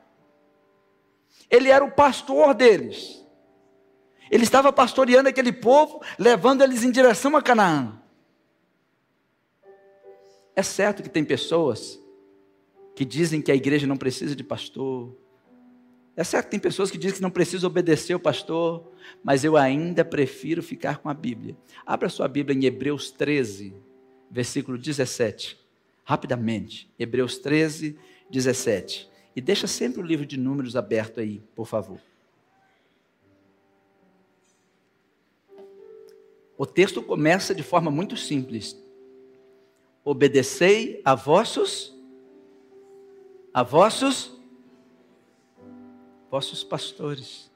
[1.51, 3.25] Ele era o pastor deles.
[4.31, 8.01] Ele estava pastoreando aquele povo, levando eles em direção a Canaã.
[10.55, 12.01] É certo que tem pessoas
[12.95, 15.15] que dizem que a igreja não precisa de pastor.
[16.17, 18.91] É certo que tem pessoas que dizem que não precisa obedecer o pastor,
[19.23, 21.55] mas eu ainda prefiro ficar com a Bíblia.
[21.85, 23.75] Abra sua Bíblia em Hebreus 13,
[24.31, 25.59] versículo 17.
[26.05, 26.91] Rapidamente.
[26.99, 27.99] Hebreus 13,
[28.31, 29.11] 17.
[29.37, 32.01] E deixa sempre o livro de números aberto aí, por favor.
[36.57, 38.75] O texto começa de forma muito simples.
[40.03, 41.95] Obedecei a vossos
[43.53, 44.36] a vossos
[46.37, 47.51] vossos pastores.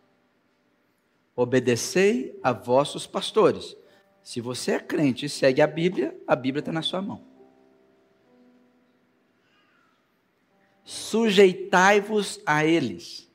[1.37, 3.76] Obedecei a vossos pastores.
[4.22, 7.22] Se você é crente e segue a Bíblia, a Bíblia está na sua mão.
[10.83, 13.31] Sujeitai-vos a eles.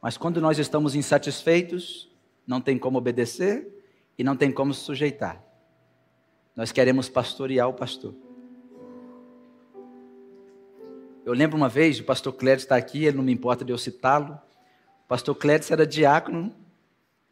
[0.00, 2.08] Mas quando nós estamos insatisfeitos,
[2.46, 3.84] não tem como obedecer
[4.16, 5.44] e não tem como se sujeitar.
[6.54, 8.14] Nós queremos pastorear o pastor.
[11.24, 13.78] Eu lembro uma vez, o pastor Clédio está aqui, ele não me importa de eu
[13.78, 14.34] citá-lo.
[15.04, 16.52] O pastor Clédio era diácono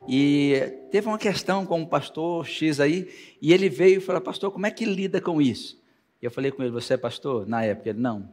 [0.09, 0.55] e
[0.91, 3.12] teve uma questão com o pastor X aí,
[3.43, 5.82] e ele veio e falou: Pastor, como é que lida com isso?
[6.22, 7.47] E eu falei com ele: Você é pastor?
[7.49, 8.32] Na época, ele: Não,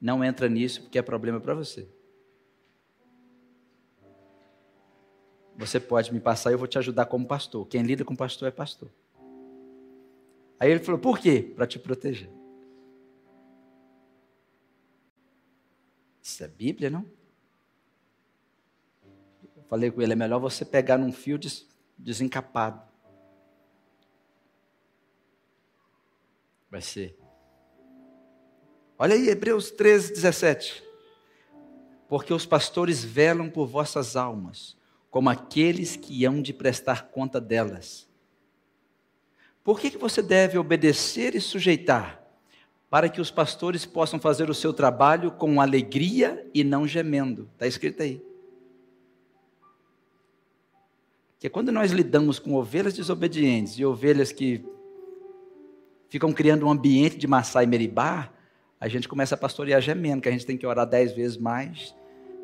[0.00, 1.86] não entra nisso porque é problema para você.
[5.56, 7.66] Você pode me passar, eu vou te ajudar como pastor.
[7.68, 8.88] Quem lida com pastor é pastor.
[10.58, 11.52] Aí ele falou: Por quê?
[11.54, 12.30] Para te proteger.
[16.24, 17.04] Isso é Bíblia, não?
[19.54, 21.68] Eu falei com ele: é melhor você pegar num fio des
[21.98, 22.82] desencapado.
[26.70, 27.16] Vai ser.
[28.98, 30.82] Olha aí, Hebreus 13, 17.
[32.08, 34.78] Porque os pastores velam por vossas almas,
[35.10, 38.08] como aqueles que hão de prestar conta delas.
[39.62, 42.23] Por que, que você deve obedecer e sujeitar?
[42.94, 47.50] Para que os pastores possam fazer o seu trabalho com alegria e não gemendo.
[47.52, 48.24] Está escrito aí.
[51.40, 54.64] Que quando nós lidamos com ovelhas desobedientes e ovelhas que
[56.08, 58.30] ficam criando um ambiente de Massá e Meribá,
[58.78, 61.92] a gente começa a pastorear gemendo, que a gente tem que orar dez vezes mais,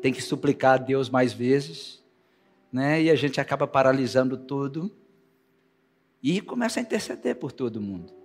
[0.01, 2.03] tem que suplicar a Deus mais vezes,
[2.73, 3.01] né?
[3.01, 4.91] e a gente acaba paralisando tudo
[6.21, 8.19] e começa a interceder por todo mundo.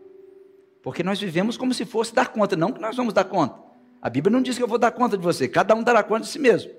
[0.86, 3.58] Porque nós vivemos como se fosse dar conta, não que nós vamos dar conta.
[4.00, 6.20] A Bíblia não diz que eu vou dar conta de você, cada um dará conta
[6.20, 6.70] de si mesmo.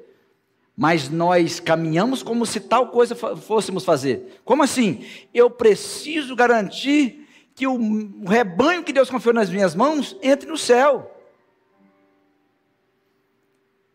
[0.77, 4.39] Mas nós caminhamos como se tal coisa fôssemos fazer.
[4.45, 5.05] Como assim?
[5.33, 11.13] Eu preciso garantir que o rebanho que Deus confiou nas minhas mãos entre no céu.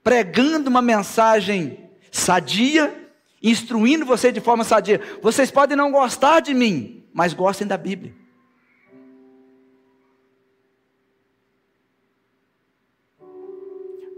[0.04, 3.10] Pregando uma mensagem sadia,
[3.42, 5.00] instruindo você de forma sadia.
[5.22, 8.20] Vocês podem não gostar de mim, mas gostem da Bíblia.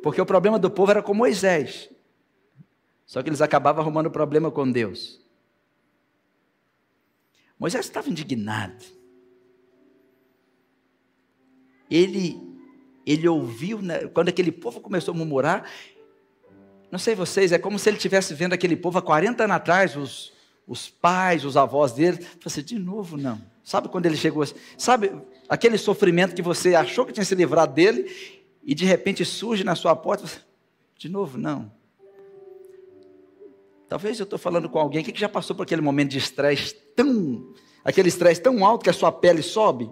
[0.05, 1.89] Porque o problema do povo era com Moisés.
[3.07, 5.19] Só que eles acabavam arrumando problema com Deus.
[7.59, 8.85] Moisés estava indignado.
[11.91, 12.39] Ele,
[13.07, 15.71] ele ouviu, né, quando aquele povo começou a murmurar,
[16.91, 19.97] não sei vocês, é como se ele estivesse vendo aquele povo há 40 anos atrás,
[19.97, 20.35] os,
[20.67, 22.19] os pais, os avós dele.
[22.19, 23.41] Falei assim, de novo não.
[23.63, 24.55] Sabe quando ele chegou assim?
[24.77, 25.13] Sabe
[25.49, 29.75] aquele sofrimento que você achou que tinha se livrado dele e de repente surge na
[29.75, 30.39] sua porta, você,
[30.97, 31.71] de novo, não.
[33.89, 37.53] Talvez eu estou falando com alguém que já passou por aquele momento de estresse tão,
[37.85, 39.91] aquele estresse tão alto que a sua pele sobe,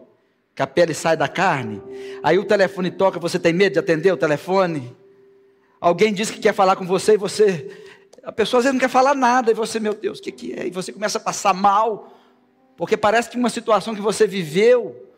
[0.55, 1.83] que a pele sai da carne.
[2.23, 4.97] Aí o telefone toca, você tem medo de atender o telefone.
[5.81, 7.71] Alguém diz que quer falar com você e você,
[8.23, 10.53] a pessoa às vezes não quer falar nada e você, meu Deus, o que, que
[10.55, 10.67] é?
[10.67, 12.17] E você começa a passar mal,
[12.77, 15.12] porque parece que uma situação que você viveu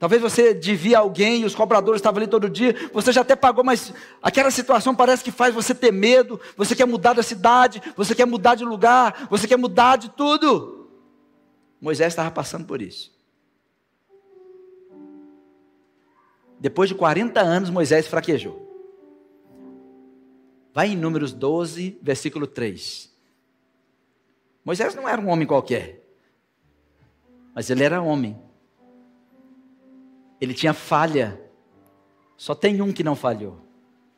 [0.00, 3.62] Talvez você devia alguém e os cobradores estavam ali todo dia, você já até pagou,
[3.62, 3.92] mas
[4.22, 8.24] aquela situação parece que faz você ter medo, você quer mudar da cidade, você quer
[8.24, 10.88] mudar de lugar, você quer mudar de tudo.
[11.78, 13.12] Moisés estava passando por isso.
[16.58, 18.68] Depois de 40 anos, Moisés fraquejou.
[20.72, 23.14] Vai em Números 12, versículo 3.
[24.64, 26.02] Moisés não era um homem qualquer,
[27.54, 28.49] mas ele era homem
[30.40, 31.40] Ele tinha falha.
[32.36, 33.58] Só tem um que não falhou.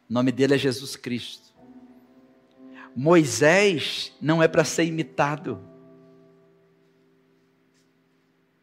[0.08, 1.52] O nome dele é Jesus Cristo.
[2.94, 5.58] Moisés não é para ser imitado,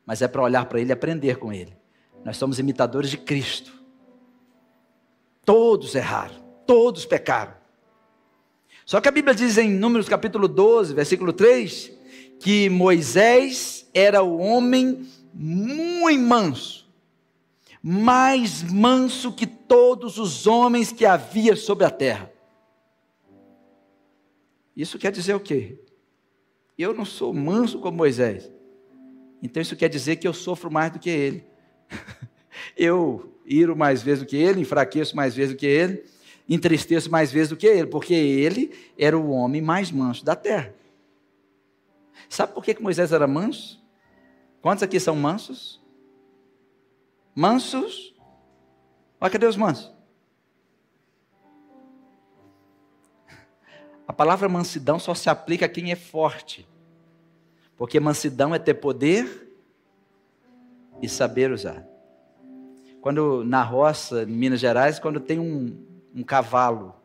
[0.05, 1.75] mas é para olhar para ele e aprender com ele.
[2.23, 3.71] Nós somos imitadores de Cristo.
[5.43, 6.35] Todos erraram,
[6.65, 7.53] todos pecaram.
[8.85, 11.91] Só que a Bíblia diz em Números capítulo 12, versículo 3,
[12.39, 16.78] que Moisés era o homem muito manso,
[17.81, 22.31] mais manso que todos os homens que havia sobre a terra.
[24.75, 25.79] Isso quer dizer o quê?
[26.77, 28.51] Eu não sou manso como Moisés.
[29.41, 31.45] Então isso quer dizer que eu sofro mais do que ele.
[32.77, 36.03] eu iro mais vezes do que ele, enfraqueço mais vezes do que ele
[36.49, 40.73] entristeço mais vezes do que ele, porque ele era o homem mais manso da terra.
[42.27, 43.79] Sabe por que, que Moisés era manso?
[44.61, 45.78] Quantos aqui são mansos?
[47.35, 48.13] Mansos?
[49.19, 49.93] Olha, cadê os mansos?
[54.07, 56.67] A palavra mansidão só se aplica a quem é forte.
[57.77, 59.55] Porque mansidão é ter poder
[61.01, 61.85] e saber usar.
[63.01, 66.95] Quando na roça, em Minas Gerais, quando tem um, um cavalo,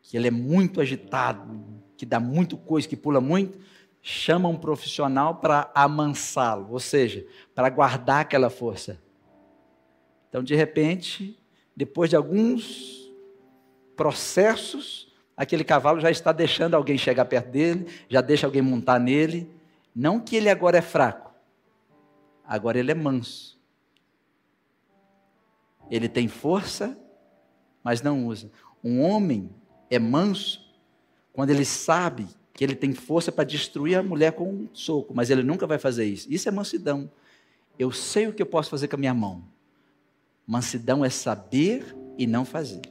[0.00, 3.58] que ele é muito agitado, que dá muito coisa, que pula muito,
[4.02, 7.24] chama um profissional para amansá-lo, ou seja,
[7.54, 9.00] para guardar aquela força.
[10.28, 11.38] Então, de repente,
[11.76, 13.10] depois de alguns
[13.96, 19.50] processos, aquele cavalo já está deixando alguém chegar perto dele, já deixa alguém montar nele.
[19.94, 21.32] Não que ele agora é fraco,
[22.44, 23.60] agora ele é manso.
[25.90, 26.98] Ele tem força
[27.82, 28.50] mas não usa.
[28.82, 29.50] Um homem
[29.90, 30.72] é manso
[31.32, 35.30] quando ele sabe que ele tem força para destruir a mulher com um soco, mas
[35.30, 36.30] ele nunca vai fazer isso.
[36.30, 37.10] Isso é mansidão.
[37.78, 39.42] Eu sei o que eu posso fazer com a minha mão.
[40.46, 42.82] Mansidão é saber e não fazer.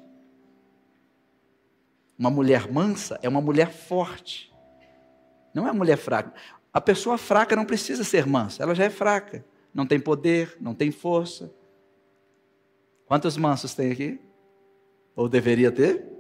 [2.18, 4.52] Uma mulher mansa é uma mulher forte.
[5.54, 6.34] Não é uma mulher fraca.
[6.74, 9.46] A pessoa fraca não precisa ser mansa, ela já é fraca.
[9.74, 11.54] Não tem poder, não tem força.
[13.06, 14.20] Quantos mansos tem aqui?
[15.16, 16.11] Ou deveria ter?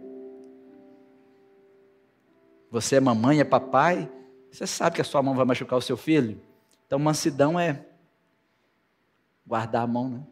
[2.72, 4.10] Você é mamãe, é papai,
[4.50, 6.42] você sabe que a sua mão vai machucar o seu filho.
[6.88, 7.86] Então, mansidão é
[9.46, 10.24] guardar a mão, né?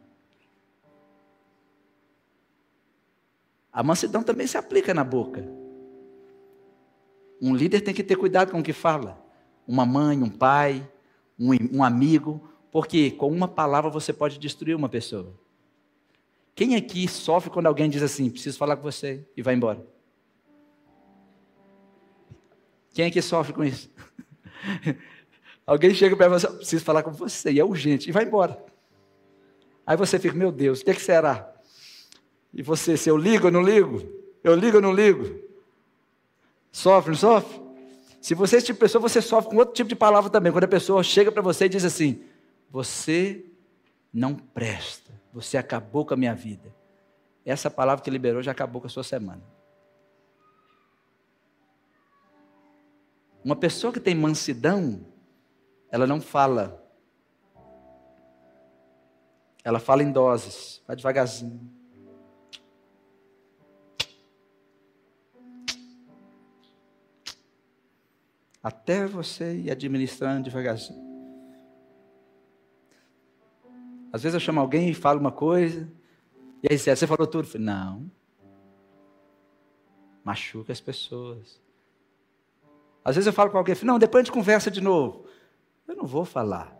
[3.72, 5.46] A mansidão também se aplica na boca.
[7.40, 9.22] Um líder tem que ter cuidado com o que fala.
[9.66, 10.86] Uma mãe, um pai,
[11.38, 15.32] um, um amigo, porque com uma palavra você pode destruir uma pessoa.
[16.54, 19.86] Quem aqui sofre quando alguém diz assim, preciso falar com você e vai embora?
[22.92, 23.90] Quem aqui sofre com isso?
[25.66, 28.62] alguém chega para você, preciso falar com você, e é urgente, e vai embora.
[29.86, 31.52] Aí você fica, meu Deus, o que, é que será?
[32.52, 34.02] E você, se eu ligo ou não ligo?
[34.42, 35.40] Eu ligo ou não ligo?
[36.72, 37.60] Sofre, não sofre?
[38.20, 40.52] Se você é esse tipo de pessoa, você sofre com outro tipo de palavra também.
[40.52, 42.22] Quando a pessoa chega para você e diz assim:
[42.70, 43.44] Você
[44.12, 45.10] não presta.
[45.32, 46.74] Você acabou com a minha vida.
[47.44, 49.42] Essa palavra que liberou já acabou com a sua semana.
[53.44, 55.00] Uma pessoa que tem mansidão,
[55.90, 56.78] ela não fala.
[59.64, 61.60] Ela fala em doses, vai devagarzinho.
[68.62, 71.08] Até você ir administrando devagarzinho.
[74.12, 75.90] Às vezes eu chamo alguém e falo uma coisa,
[76.62, 77.48] e aí você falou tudo?
[77.54, 78.10] Eu não.
[80.22, 81.60] Machuca as pessoas.
[83.04, 85.24] Às vezes eu falo com alguém, não, depois a gente conversa de novo.
[85.88, 86.76] Eu não vou falar.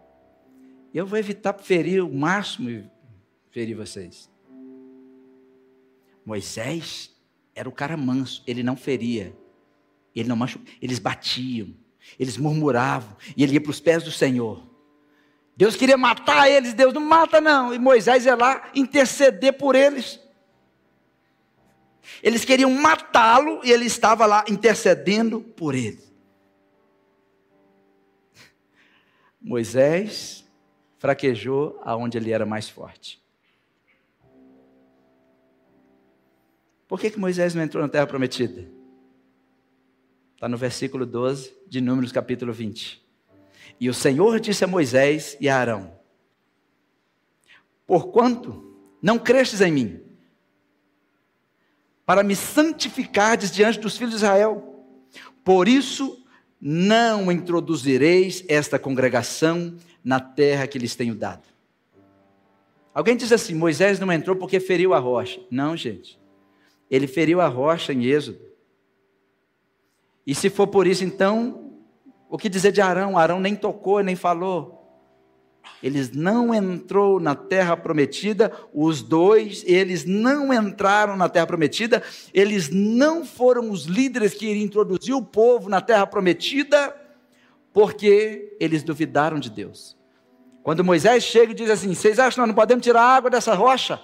[0.93, 2.85] Eu vou evitar ferir o máximo e
[3.51, 4.31] ferir vocês.
[6.25, 7.11] Moisés
[7.55, 9.37] era o cara manso, ele não feria,
[10.15, 11.75] ele não machucava, eles batiam,
[12.19, 14.63] eles murmuravam, e ele ia para os pés do Senhor.
[15.57, 17.75] Deus queria matar eles, Deus não mata não.
[17.75, 20.19] E Moisés ia lá interceder por eles.
[22.23, 26.10] Eles queriam matá-lo e ele estava lá intercedendo por eles.
[29.41, 30.45] Moisés
[30.99, 33.21] fraquejou aonde ele era mais forte.
[36.87, 38.69] Por que, que Moisés não entrou na terra prometida?
[40.35, 43.01] Está no versículo 12 de Números capítulo 20.
[43.79, 45.99] E o Senhor disse a Moisés e a Arão:
[47.87, 50.03] Porquanto não crestes em mim,
[52.05, 54.85] para me santificardes diante dos filhos de Israel,
[55.45, 56.20] por isso
[56.61, 61.43] não introduzireis esta congregação na terra que lhes tenho dado.
[62.93, 65.41] Alguém diz assim: Moisés não entrou porque feriu a rocha.
[65.51, 66.19] Não, gente.
[66.91, 68.41] Ele feriu a rocha em Êxodo.
[70.27, 71.73] E se for por isso, então,
[72.29, 73.17] o que dizer de Arão?
[73.17, 74.80] Arão nem tocou, nem falou.
[75.83, 82.03] Eles não entrou na terra prometida, os dois, eles não entraram na terra prometida,
[82.35, 86.95] eles não foram os líderes que iriam introduzir o povo na terra prometida,
[87.73, 89.97] porque eles duvidaram de Deus.
[90.63, 93.31] Quando Moisés chega e diz assim: Vocês acham que nós não podemos tirar a água
[93.31, 94.01] dessa rocha?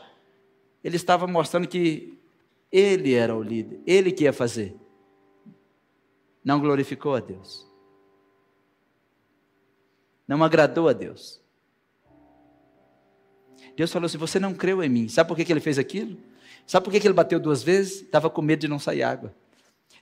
[0.82, 2.18] Ele estava mostrando que
[2.72, 4.74] ele era o líder, ele que ia fazer.
[6.42, 7.66] Não glorificou a Deus.
[10.26, 11.44] Não agradou a Deus.
[13.76, 15.08] Deus falou assim: Você não creu em mim.
[15.08, 16.16] Sabe por que, que ele fez aquilo?
[16.66, 18.02] Sabe por que, que ele bateu duas vezes?
[18.02, 19.34] Estava com medo de não sair água.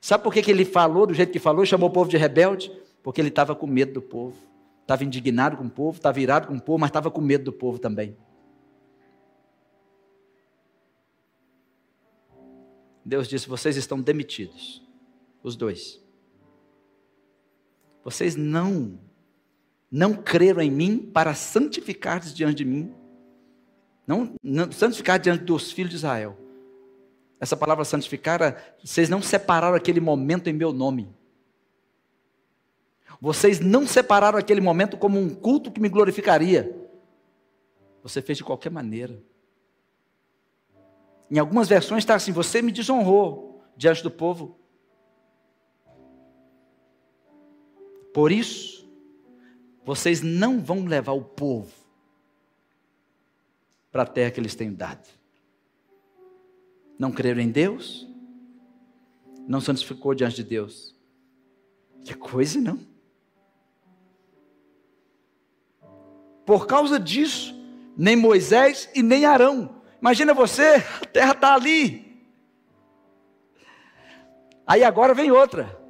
[0.01, 2.71] Sabe por que, que ele falou do jeito que falou, chamou o povo de rebelde?
[3.03, 4.37] Porque ele estava com medo do povo.
[4.81, 7.53] Estava indignado com o povo, estava irado com o povo, mas estava com medo do
[7.53, 8.17] povo também.
[13.05, 14.83] Deus disse: Vocês estão demitidos.
[15.43, 16.01] Os dois.
[18.03, 18.99] Vocês não,
[19.91, 22.95] não creram em mim para santificar diante de mim
[24.07, 26.37] não, não, santificar diante dos filhos de Israel.
[27.41, 31.15] Essa palavra santificar, vocês não separaram aquele momento em meu nome.
[33.21, 36.75] Vocês não separaram aquele momento como um culto que me glorificaria.
[38.03, 39.23] Você fez de qualquer maneira.
[41.31, 44.59] Em algumas versões está assim: você me desonrou diante do povo.
[48.13, 48.89] Por isso,
[49.85, 51.84] vocês não vão levar o povo
[53.95, 55.09] para a terra que eles têm dado.
[56.99, 58.09] Não creram em Deus,
[59.47, 60.99] não santificou diante de Deus.
[62.05, 62.81] Que coisa, não?
[66.45, 67.55] Por causa disso,
[67.97, 69.81] nem Moisés e nem Arão.
[70.01, 72.21] Imagina você, a terra está ali.
[74.67, 75.81] Aí agora vem outra.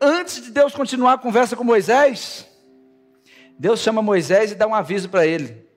[0.00, 2.48] Antes de Deus continuar a conversa com Moisés,
[3.56, 5.70] Deus chama Moisés e dá um aviso para ele.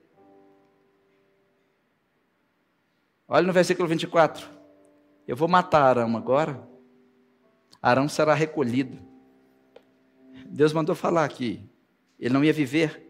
[3.28, 4.48] Olha no versículo 24.
[5.28, 6.68] Eu vou matar Arão agora.
[7.82, 9.00] Arão será recolhido.
[10.46, 11.68] Deus mandou falar que
[12.20, 13.06] ele não ia viver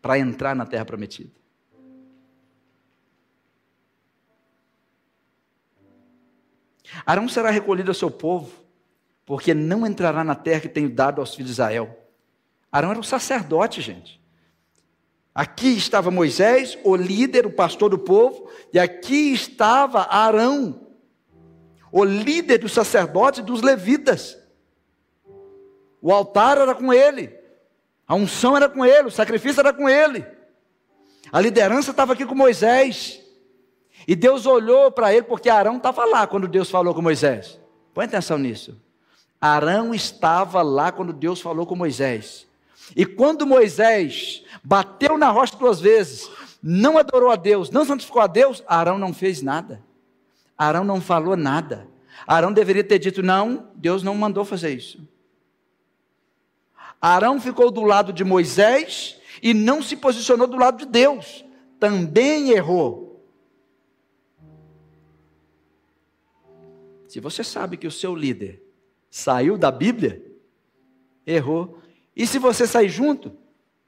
[0.00, 1.30] para entrar na terra prometida.
[7.06, 8.52] Arão será recolhido ao seu povo,
[9.24, 11.98] porque não entrará na terra que tenho dado aos filhos de Israel.
[12.70, 14.21] Arão era um sacerdote, gente.
[15.34, 20.88] Aqui estava Moisés, o líder, o pastor do povo, e aqui estava Arão,
[21.90, 24.38] o líder dos sacerdotes e dos levitas.
[26.02, 27.34] O altar era com ele,
[28.06, 30.26] a unção era com ele, o sacrifício era com ele,
[31.30, 33.20] a liderança estava aqui com Moisés.
[34.06, 37.58] E Deus olhou para ele, porque Arão estava lá quando Deus falou com Moisés.
[37.94, 38.76] Põe atenção nisso.
[39.40, 42.46] Arão estava lá quando Deus falou com Moisés.
[42.96, 46.30] E quando Moisés bateu na rocha duas vezes,
[46.62, 49.82] não adorou a Deus, não santificou a Deus, Arão não fez nada.
[50.56, 51.88] Arão não falou nada.
[52.26, 55.06] Arão deveria ter dito: não, Deus não mandou fazer isso.
[57.00, 61.44] Arão ficou do lado de Moisés e não se posicionou do lado de Deus.
[61.80, 63.26] Também errou.
[67.08, 68.62] Se você sabe que o seu líder
[69.10, 70.24] saiu da Bíblia,
[71.26, 71.78] errou.
[72.14, 73.36] E se você sair junto,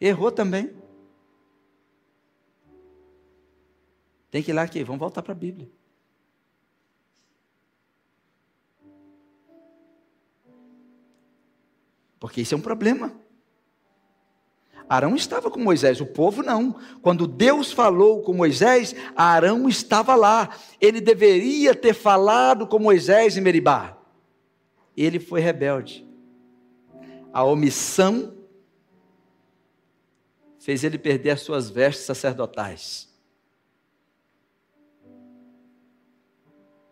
[0.00, 0.74] errou também.
[4.30, 5.70] Tem que ir lá aqui, vamos voltar para a Bíblia.
[12.18, 13.12] Porque isso é um problema.
[14.88, 16.76] Arão estava com Moisés, o povo não.
[17.00, 20.56] Quando Deus falou com Moisés, Arão estava lá.
[20.80, 23.98] Ele deveria ter falado com Moisés em Meribá.
[24.96, 26.04] Ele foi rebelde
[27.34, 28.32] a omissão
[30.64, 33.06] fez ele perder as suas vestes sacerdotais.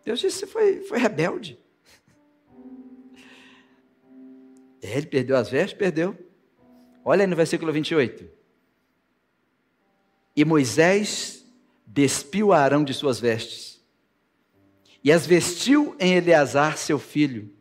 [0.05, 1.59] Deus disse que foi, foi rebelde.
[4.79, 6.15] É, ele perdeu as vestes, perdeu.
[7.03, 8.29] Olha aí no versículo 28.
[10.35, 11.43] E Moisés
[11.83, 13.83] despiu Arão de suas vestes,
[15.03, 17.51] e as vestiu em Eleazar, seu filho,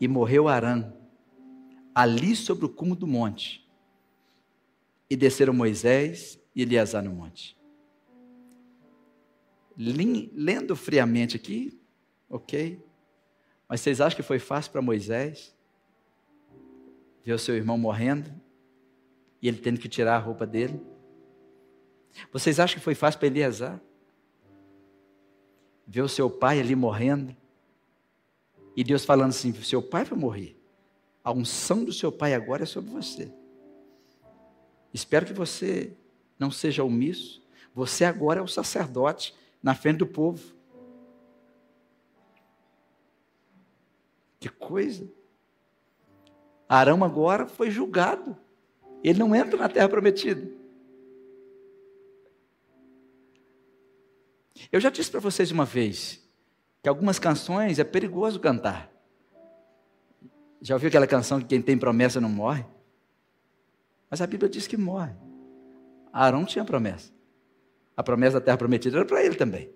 [0.00, 0.96] e morreu Arão
[1.92, 3.68] ali sobre o cume do monte.
[5.10, 7.58] E desceram Moisés e Eliasar no monte.
[9.76, 11.80] Lendo friamente aqui,
[12.28, 12.80] ok.
[13.68, 15.56] Mas vocês acham que foi fácil para Moisés
[17.24, 18.32] ver o seu irmão morrendo
[19.42, 20.80] e ele tendo que tirar a roupa dele?
[22.32, 23.80] Vocês acham que foi fácil para Eliezer?
[25.86, 27.36] Ver o seu pai ali morrendo.
[28.76, 30.56] E Deus falando assim: seu pai vai morrer.
[31.22, 33.32] A unção do seu pai agora é sobre você.
[34.92, 35.92] Espero que você
[36.38, 37.42] não seja omisso.
[37.74, 40.54] Você agora é o sacerdote na frente do povo.
[44.38, 45.06] Que coisa.
[46.68, 48.36] Arão agora foi julgado.
[49.02, 50.50] Ele não entra na terra prometida.
[54.70, 56.20] Eu já disse para vocês uma vez
[56.82, 58.90] que algumas canções é perigoso cantar.
[60.60, 62.64] Já ouviu aquela canção que quem tem promessa não morre?
[64.10, 65.14] Mas a Bíblia diz que morre.
[66.12, 67.12] Arão tinha promessa.
[67.96, 69.70] A promessa da terra prometida era para ele também.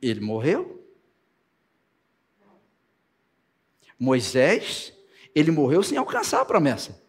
[0.00, 0.80] Ele morreu.
[3.98, 4.94] Moisés,
[5.34, 7.02] ele morreu sem alcançar a promessa.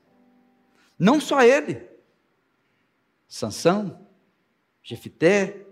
[1.00, 1.90] Não só ele.
[3.28, 4.06] Sansão,
[4.84, 5.66] Jefité,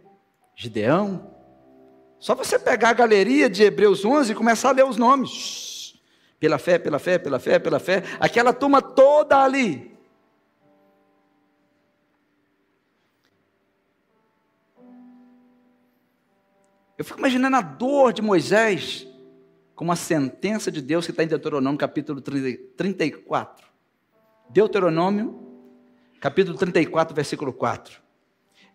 [0.55, 1.35] Gideão.
[2.19, 5.99] Só você pegar a galeria de Hebreus 11 e começar a ler os nomes.
[6.39, 8.03] Pela fé, pela fé, pela fé, pela fé.
[8.19, 9.98] Aquela turma toda ali.
[16.99, 19.07] Eu fico imaginando a dor de Moisés
[19.73, 23.65] com uma sentença de Deus que está em Deuteronômio, capítulo 34.
[24.49, 25.41] Deuteronômio,
[26.19, 28.01] capítulo 34, versículo 4.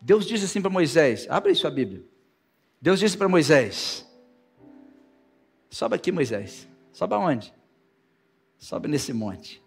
[0.01, 2.03] Deus disse assim para Moisés: abre aí sua Bíblia.
[2.81, 4.11] Deus disse para Moisés:
[5.69, 6.67] sobe aqui, Moisés.
[6.95, 7.53] Sobe aonde?
[8.57, 9.63] Sobe nesse monte.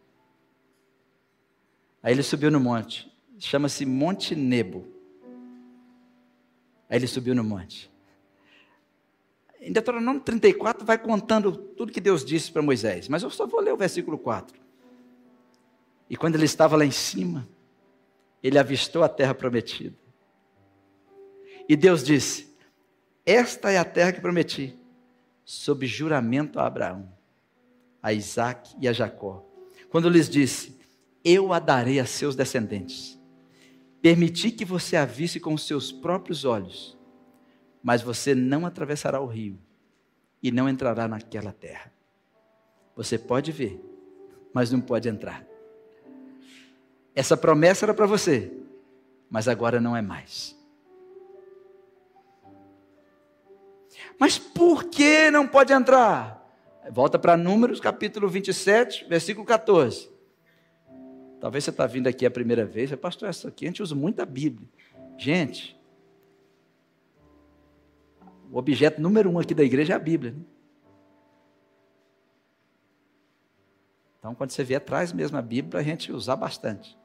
[2.02, 3.16] Aí ele subiu no monte.
[3.38, 4.88] Chama-se Monte Nebo.
[6.90, 7.96] Aí ele subiu no monte.
[9.60, 13.08] Em Deuteronômio 34 vai contando tudo que Deus disse para Moisés.
[13.08, 14.60] Mas eu só vou ler o versículo 4.
[16.10, 17.48] E quando ele estava lá em cima,
[18.42, 19.96] ele avistou a terra prometida.
[21.68, 22.54] E Deus disse:
[23.26, 24.78] Esta é a terra que prometi,
[25.44, 27.12] sob juramento a Abraão,
[28.02, 29.46] a Isaac e a Jacó.
[29.90, 30.80] Quando lhes disse:
[31.24, 33.20] Eu a darei a seus descendentes.
[34.02, 36.97] Permiti que você a visse com os seus próprios olhos,
[37.88, 39.58] mas você não atravessará o rio
[40.44, 41.90] e não entrará naquela terra.
[42.98, 43.82] Você pode ver,
[44.54, 45.48] mas não pode entrar.
[47.16, 48.52] Essa promessa era para você,
[49.30, 50.54] mas agora não é mais.
[54.20, 56.46] Mas por que não pode entrar?
[56.92, 60.12] Volta para Números, capítulo 27, versículo 14.
[61.40, 64.22] Talvez você está vindo aqui a primeira vez, pastor, essa aqui a gente usa muito
[64.22, 64.68] a Bíblia.
[65.18, 65.77] Gente,
[68.52, 70.32] o objeto número um aqui da igreja é a Bíblia.
[70.32, 70.42] Né?
[74.20, 76.98] Então, quando você vier, traz mesmo a Bíblia para a gente usar bastante.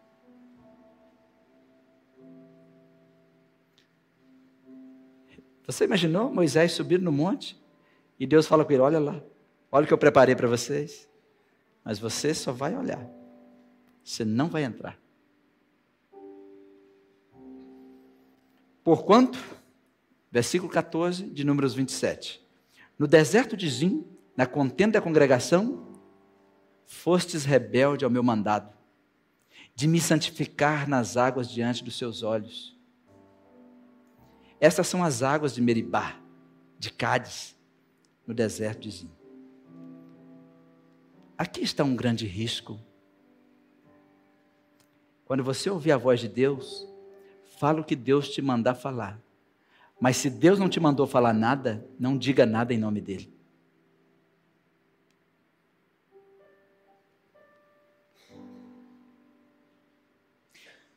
[5.67, 7.61] Você imaginou Moisés subir no monte
[8.19, 9.23] e Deus fala com ele: Olha lá,
[9.71, 11.09] olha o que eu preparei para vocês.
[11.85, 13.09] Mas você só vai olhar,
[14.05, 14.99] você não vai entrar.
[18.85, 19.39] Porquanto,
[20.33, 22.43] versículo 14 de Números 27.
[22.99, 25.87] No deserto de Zim, na contenda da congregação,
[26.87, 28.75] fostes rebelde ao meu mandado,
[29.75, 32.75] de me santificar nas águas diante dos seus olhos.
[34.59, 36.19] Essas são as águas de Meribá,
[36.79, 37.55] de Cádiz,
[38.27, 39.11] no deserto de Zim.
[41.37, 42.81] Aqui está um grande risco.
[45.27, 46.89] Quando você ouvir a voz de Deus,
[47.59, 49.21] fala o que Deus te mandar falar.
[50.03, 53.33] Mas se Deus não te mandou falar nada, não diga nada em nome dele.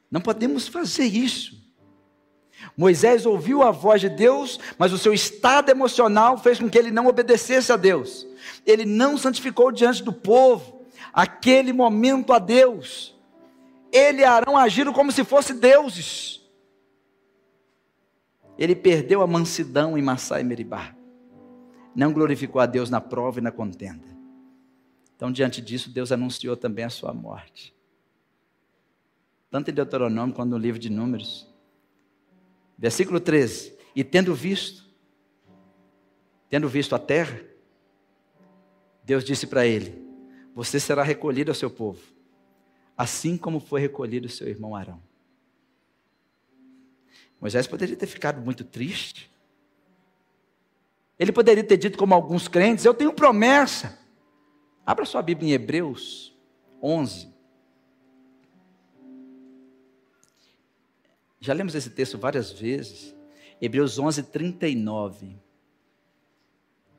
[0.09, 1.63] Não podemos fazer isso.
[2.75, 6.89] Moisés ouviu a voz de Deus, mas o seu estado emocional fez com que ele
[6.89, 8.25] não obedecesse a Deus.
[8.65, 10.83] Ele não santificou diante do povo
[11.13, 13.15] aquele momento a Deus.
[13.91, 16.43] Ele e Arão agiram como se fossem deuses.
[18.57, 20.95] Ele perdeu a mansidão em Massá e Meribá.
[21.95, 24.15] Não glorificou a Deus na prova e na contenda.
[25.15, 27.73] Então, diante disso, Deus anunciou também a sua morte.
[29.49, 31.47] Tanto em Deuteronômio quanto no livro de Números.
[32.77, 34.83] Versículo 13: E tendo visto,
[36.49, 37.39] tendo visto a terra,
[39.03, 40.05] Deus disse para ele:
[40.53, 42.01] Você será recolhido ao seu povo,
[42.97, 45.01] assim como foi recolhido o seu irmão Arão.
[47.39, 49.31] Moisés poderia ter ficado muito triste.
[51.17, 53.99] Ele poderia ter dito, como alguns crentes: Eu tenho promessa.
[54.85, 56.37] Abra sua Bíblia em Hebreus
[56.81, 57.33] 11.
[61.39, 63.15] Já lemos esse texto várias vezes.
[63.61, 65.37] Hebreus 11, 39.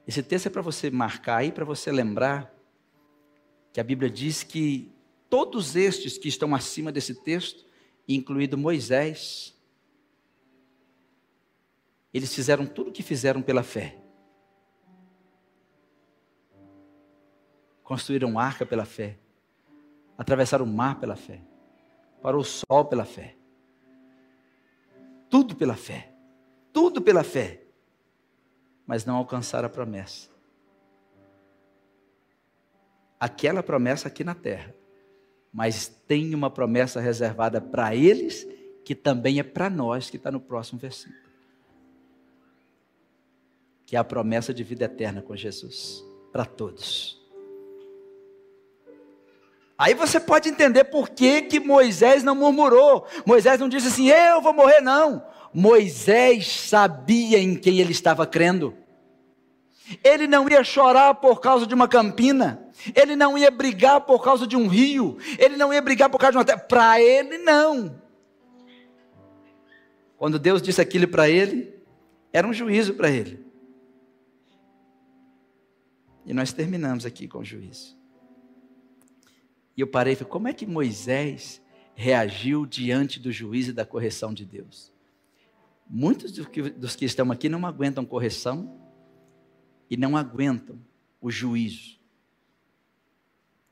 [0.07, 2.55] Esse texto é para você marcar aí, para você lembrar
[3.73, 4.93] que a Bíblia diz que
[5.29, 7.67] todos estes que estão acima desse texto,
[8.09, 9.56] incluído Moisés,
[12.17, 13.99] eles fizeram tudo o que fizeram pela fé.
[17.85, 19.19] Construíram arca pela fé,
[20.17, 21.43] atravessaram o mar pela fé,
[22.23, 23.37] parou o sol pela fé.
[25.29, 26.11] Tudo pela fé.
[26.73, 27.65] Tudo pela fé.
[28.87, 30.31] Mas não alcançaram a promessa.
[33.21, 34.75] Aquela promessa aqui na terra.
[35.53, 38.47] Mas tem uma promessa reservada para eles,
[38.85, 41.26] que também é para nós, que está no próximo versículo.
[43.87, 46.05] Que é a promessa de vida eterna com Jesus.
[46.33, 47.17] Para todos.
[49.79, 53.07] Aí você pode entender por que, que Moisés não murmurou.
[53.25, 55.23] Moisés não disse assim, eu vou morrer, não.
[55.53, 58.75] Moisés sabia em quem ele estava crendo.
[60.03, 62.67] Ele não ia chorar por causa de uma campina.
[62.95, 65.19] Ele não ia brigar por causa de um rio.
[65.39, 66.59] Ele não ia brigar por causa de uma terra.
[66.59, 68.01] Para ele, não.
[70.17, 71.75] Quando Deus disse aquilo para ele,
[72.33, 73.46] era um juízo para ele.
[76.27, 77.97] E nós terminamos aqui com o juízo.
[79.77, 81.63] E eu parei e falei: como é que Moisés
[81.95, 84.93] reagiu diante do juízo e da correção de Deus?
[85.89, 88.77] Muitos dos que, estão aqui não aguentam correção
[89.89, 90.81] e não aguentam
[91.21, 92.01] o juízo.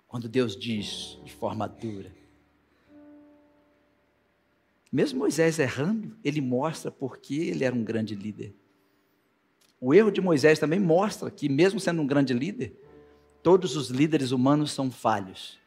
[0.07, 2.15] Quando Deus diz de forma dura.
[4.93, 8.55] Mesmo Moisés errando, ele mostra porque ele era um grande líder.
[9.85, 12.75] O erro de Moisés também mostra que, mesmo sendo um grande líder,
[13.43, 15.59] todos os líderes humanos são falhos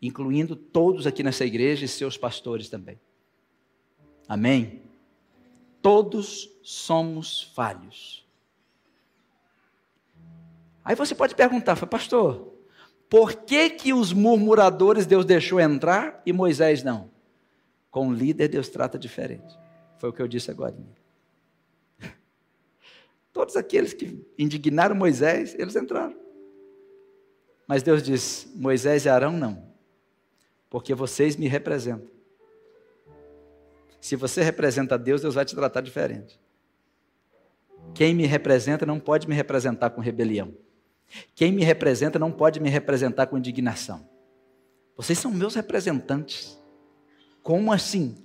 [0.00, 2.98] incluindo todos aqui nessa igreja e seus pastores também.
[4.28, 4.82] Amém?
[5.82, 8.26] Todos somos falhos.
[10.84, 12.54] Aí você pode perguntar, pastor,
[13.10, 17.10] por que que os murmuradores Deus deixou entrar e Moisés não?
[17.90, 19.58] Com o líder Deus trata diferente.
[19.98, 20.76] Foi o que eu disse agora.
[23.32, 26.16] Todos aqueles que indignaram Moisés, eles entraram.
[27.66, 29.68] Mas Deus disse: Moisés e Arão não
[30.70, 32.10] porque vocês me representam.
[34.00, 36.38] Se você representa Deus, Deus vai te tratar diferente.
[37.94, 40.54] Quem me representa não pode me representar com rebelião.
[41.34, 44.08] Quem me representa não pode me representar com indignação.
[44.96, 46.58] Vocês são meus representantes.
[47.42, 48.16] Como assim?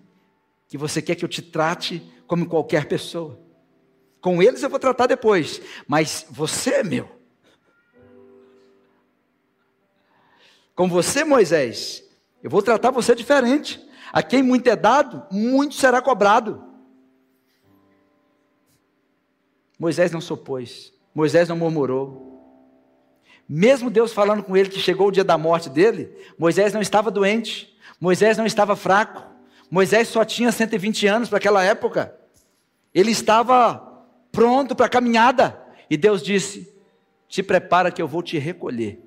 [0.68, 3.40] Que você quer que eu te trate como qualquer pessoa?
[4.24, 7.10] Com eles eu vou tratar depois, mas você é meu.
[10.74, 12.02] Com você, Moisés,
[12.42, 13.86] eu vou tratar você diferente.
[14.14, 16.64] A quem muito é dado, muito será cobrado.
[19.78, 20.94] Moisés não se opôs.
[21.14, 22.42] Moisés não murmurou.
[23.48, 27.12] Mesmo Deus falando com ele que chegou o dia da morte dele, Moisés não estava
[27.12, 27.78] doente.
[28.00, 29.22] Moisés não estava fraco.
[29.70, 32.18] Moisés só tinha 120 anos para aquela época.
[32.94, 33.92] Ele estava
[34.34, 35.58] pronto para a caminhada.
[35.90, 36.76] E Deus disse:
[37.30, 39.00] Te prepara que eu vou te recolher.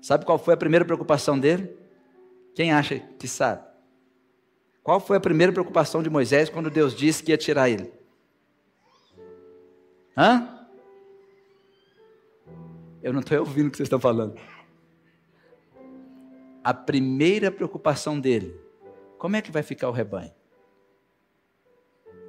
[0.00, 1.76] Sabe qual foi a primeira preocupação dele?
[2.54, 3.66] Quem acha que sabe?
[4.84, 7.92] Qual foi a primeira preocupação de Moisés quando Deus disse que ia tirar ele?
[10.16, 10.64] Hã?
[13.02, 14.38] Eu não estou ouvindo o que vocês estão falando.
[16.62, 18.54] A primeira preocupação dele:
[19.18, 20.32] como é que vai ficar o rebanho?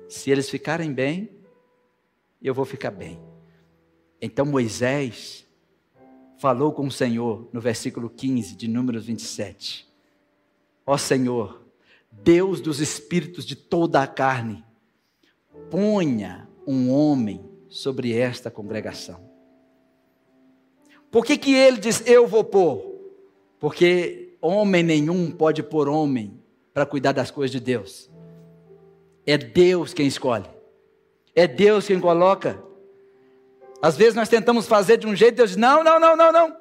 [0.07, 1.29] Se eles ficarem bem,
[2.41, 3.19] eu vou ficar bem.
[4.21, 5.45] Então Moisés
[6.37, 9.87] falou com o Senhor no versículo 15 de Números 27.
[10.85, 11.65] Ó Senhor,
[12.11, 14.63] Deus dos espíritos de toda a carne,
[15.69, 19.27] ponha um homem sobre esta congregação.
[21.11, 22.95] Por que, que ele diz, eu vou pôr?
[23.59, 26.39] Porque homem nenhum pode pôr homem
[26.73, 28.09] para cuidar das coisas de Deus.
[29.27, 30.45] É Deus quem escolhe.
[31.35, 32.63] É Deus quem coloca.
[33.81, 36.57] Às vezes nós tentamos fazer de um jeito, Deus diz: não, não, não, não, não.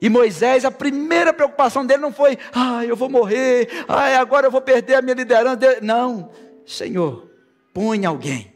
[0.00, 4.50] E Moisés, a primeira preocupação dele não foi, ah, eu vou morrer, ah, agora eu
[4.50, 5.58] vou perder a minha liderança.
[5.82, 6.30] Não,
[6.64, 7.30] Senhor,
[7.74, 8.50] põe alguém.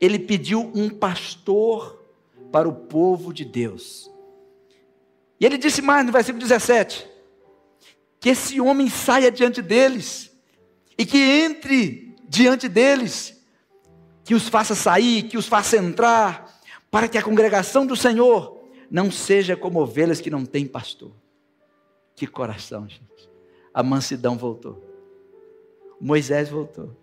[0.00, 2.04] Ele pediu um pastor
[2.50, 4.10] para o povo de Deus.
[5.38, 7.08] E ele disse mais no versículo 17:
[8.18, 10.35] que esse homem saia diante deles
[10.98, 13.36] e que entre diante deles
[14.24, 19.10] que os faça sair, que os faça entrar, para que a congregação do Senhor não
[19.10, 21.12] seja como ovelhas que não têm pastor.
[22.14, 23.30] Que coração, gente.
[23.72, 24.82] A mansidão voltou.
[26.00, 26.96] Moisés voltou.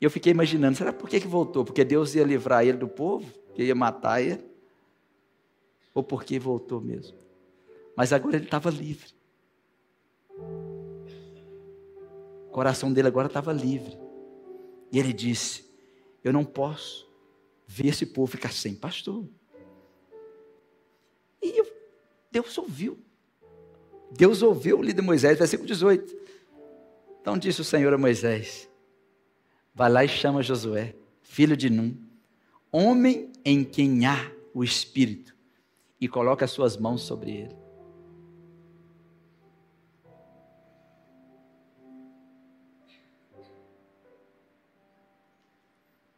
[0.00, 1.64] Eu fiquei imaginando, será por que, que voltou?
[1.64, 3.30] Porque Deus ia livrar ele do povo?
[3.54, 4.44] Que ia matar ele?
[5.94, 7.16] Ou porque voltou mesmo?
[7.96, 9.12] Mas agora ele estava livre.
[12.52, 13.98] O coração dele agora estava livre.
[14.92, 15.64] E ele disse:
[16.22, 17.10] Eu não posso
[17.66, 19.26] ver esse povo ficar sem pastor.
[21.42, 21.66] E eu,
[22.30, 22.98] Deus ouviu.
[24.10, 26.14] Deus ouviu o líder Moisés, versículo 18.
[27.22, 28.68] Então disse o Senhor a Moisés:
[29.74, 31.96] Vai lá e chama Josué, filho de Num,
[32.70, 35.34] homem em quem há o Espírito,
[35.98, 37.61] e coloca as suas mãos sobre ele.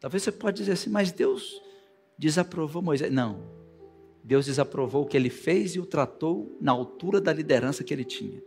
[0.04, 1.62] Talvez você pode dizer assim, mas Deus
[2.18, 3.10] desaprovou Moisés.
[3.10, 3.40] Não.
[4.22, 8.04] Deus desaprovou o que ele fez e o tratou na altura da liderança que ele
[8.04, 8.42] tinha.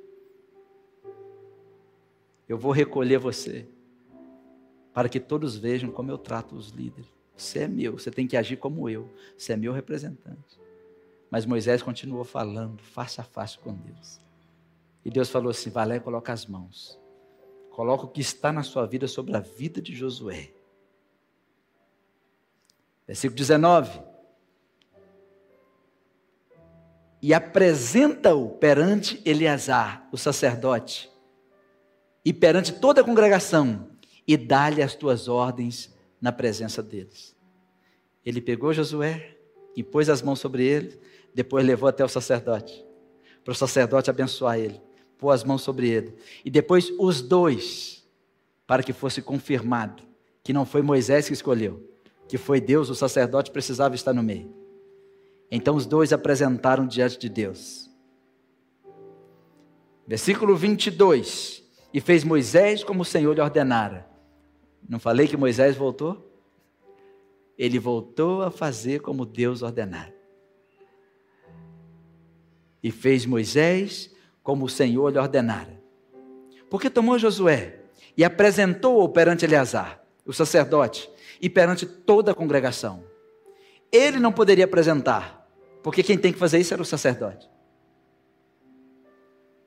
[2.47, 3.67] Eu vou recolher você,
[4.93, 7.07] para que todos vejam como eu trato os líderes.
[7.35, 9.09] Você é meu, você tem que agir como eu.
[9.35, 10.59] Você é meu representante.
[11.27, 14.21] Mas Moisés continuou falando face a face com Deus.
[15.03, 16.99] E Deus falou assim: e coloca as mãos.
[17.71, 20.51] Coloca o que está na sua vida sobre a vida de Josué.
[23.07, 24.01] Versículo 19.
[27.21, 31.09] E apresenta-o perante Eleazar, o sacerdote,
[32.23, 33.89] e perante toda a congregação,
[34.27, 37.35] e dá-lhe as tuas ordens na presença deles.
[38.25, 39.37] Ele pegou Josué
[39.75, 40.99] e pôs as mãos sobre ele,
[41.33, 42.85] depois levou até o sacerdote,
[43.43, 44.81] para o sacerdote abençoar ele,
[45.17, 48.05] pôs as mãos sobre ele, e depois os dois,
[48.67, 50.03] para que fosse confirmado
[50.43, 51.96] que não foi Moisés que escolheu,
[52.27, 54.53] que foi Deus, o sacerdote precisava estar no meio.
[55.49, 57.89] Então os dois apresentaram diante de Deus.
[60.05, 61.63] Versículo 22.
[61.93, 64.07] E fez Moisés como o Senhor lhe ordenara.
[64.87, 66.25] Não falei que Moisés voltou?
[67.57, 70.13] Ele voltou a fazer como Deus ordenara.
[72.83, 74.13] E fez Moisés
[74.43, 75.81] como o Senhor lhe ordenara.
[76.69, 77.79] Porque tomou Josué
[78.15, 81.09] e apresentou-o perante Eleazar, o sacerdote,
[81.41, 83.03] e perante toda a congregação.
[83.91, 85.47] Ele não poderia apresentar,
[85.83, 87.49] porque quem tem que fazer isso era o sacerdote.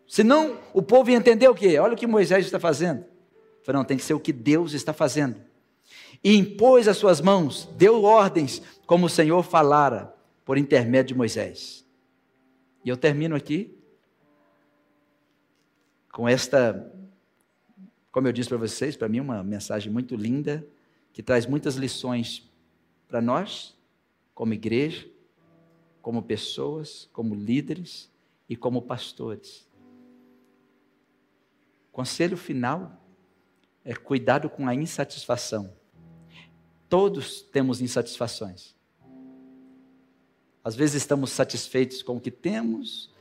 [0.06, 1.78] Senão o povo ia entender o quê?
[1.78, 3.04] Olha o que Moisés está fazendo.
[3.62, 5.36] Falei, não, tem que ser o que Deus está fazendo.
[6.22, 10.12] E impôs as suas mãos, deu ordens, como o Senhor falara,
[10.44, 11.86] por intermédio de Moisés.
[12.84, 13.78] E eu termino aqui
[16.12, 16.92] com esta,
[18.10, 20.66] como eu disse para vocês, para mim uma mensagem muito linda
[21.12, 22.48] que traz muitas lições
[23.08, 23.76] para nós,
[24.34, 25.08] como igreja,
[26.00, 28.10] como pessoas, como líderes
[28.48, 29.68] e como pastores.
[31.88, 33.00] O conselho final
[33.84, 35.72] é cuidado com a insatisfação.
[36.88, 38.74] Todos temos insatisfações.
[40.62, 43.12] Às vezes estamos satisfeitos com o que temos,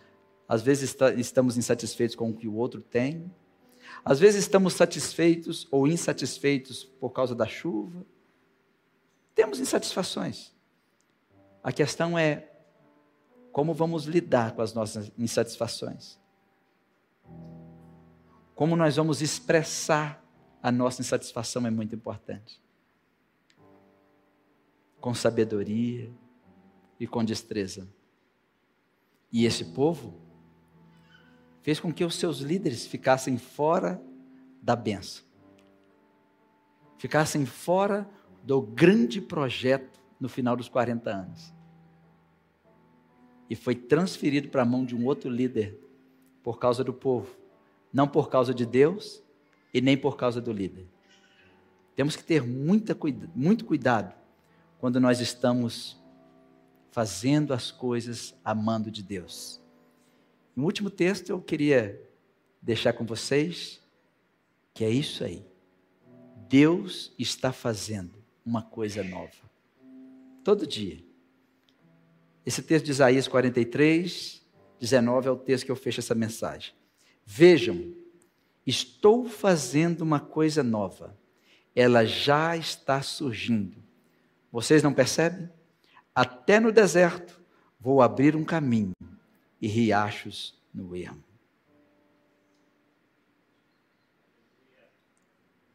[0.47, 3.31] às vezes estamos insatisfeitos com o que o outro tem,
[4.03, 8.05] às vezes estamos satisfeitos ou insatisfeitos por causa da chuva.
[9.35, 10.53] Temos insatisfações.
[11.63, 12.49] A questão é
[13.51, 16.19] como vamos lidar com as nossas insatisfações.
[18.55, 20.23] Como nós vamos expressar
[20.61, 22.61] a nossa insatisfação é muito importante.
[24.99, 26.11] Com sabedoria
[26.99, 27.87] e com destreza.
[29.31, 30.28] E esse povo
[31.61, 34.01] fez com que os seus líderes ficassem fora
[34.61, 35.23] da benção,
[36.97, 38.09] ficassem fora
[38.43, 41.53] do grande projeto no final dos 40 anos.
[43.49, 45.79] E foi transferido para a mão de um outro líder
[46.43, 47.35] por causa do povo,
[47.91, 49.23] não por causa de Deus
[49.73, 50.87] e nem por causa do líder.
[51.95, 52.97] Temos que ter muita,
[53.35, 54.13] muito cuidado
[54.79, 56.01] quando nós estamos
[56.91, 59.58] fazendo as coisas amando de Deus.
[60.59, 62.05] No último texto eu queria
[62.61, 63.79] deixar com vocês
[64.73, 65.47] que é isso aí.
[66.49, 69.49] Deus está fazendo uma coisa nova.
[70.43, 71.01] Todo dia.
[72.45, 74.45] Esse texto de Isaías 43,
[74.81, 76.73] 19 é o texto que eu fecho essa mensagem.
[77.25, 77.93] Vejam,
[78.67, 81.17] estou fazendo uma coisa nova.
[81.73, 83.81] Ela já está surgindo.
[84.51, 85.49] Vocês não percebem?
[86.13, 87.39] Até no deserto
[87.79, 88.91] vou abrir um caminho
[89.61, 91.23] e riachos no ermo.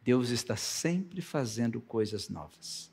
[0.02, 2.92] Deus está sempre fazendo coisas novas.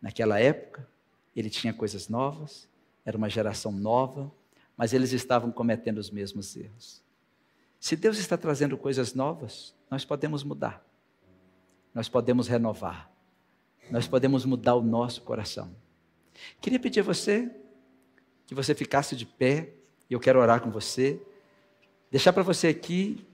[0.00, 0.88] Naquela época,
[1.36, 2.68] ele tinha coisas novas,
[3.04, 4.32] era uma geração nova,
[4.76, 7.02] mas eles estavam cometendo os mesmos erros.
[7.78, 10.86] Se Deus está trazendo coisas novas, nós podemos mudar,
[11.92, 13.12] nós podemos renovar,
[13.90, 15.74] nós podemos mudar o nosso coração.
[16.60, 17.54] Queria pedir a você
[18.46, 19.74] que você ficasse de pé,
[20.12, 21.18] e eu quero orar com você,
[22.10, 23.26] deixar para você aqui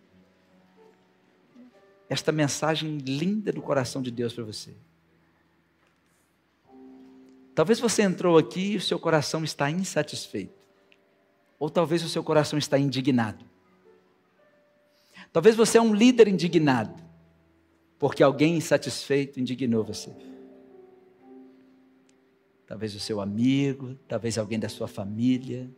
[2.08, 4.72] esta mensagem linda do coração de Deus para você.
[7.52, 10.54] Talvez você entrou aqui e o seu coração está insatisfeito.
[11.58, 13.44] Ou talvez o seu coração está indignado.
[15.32, 16.94] Talvez você é um líder indignado,
[17.98, 20.14] porque alguém insatisfeito indignou você.
[22.68, 25.68] Talvez o seu amigo, talvez alguém da sua família.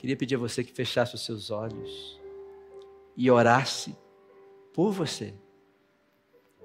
[0.00, 2.18] Queria pedir a você que fechasse os seus olhos
[3.14, 3.94] e orasse
[4.72, 5.34] por você,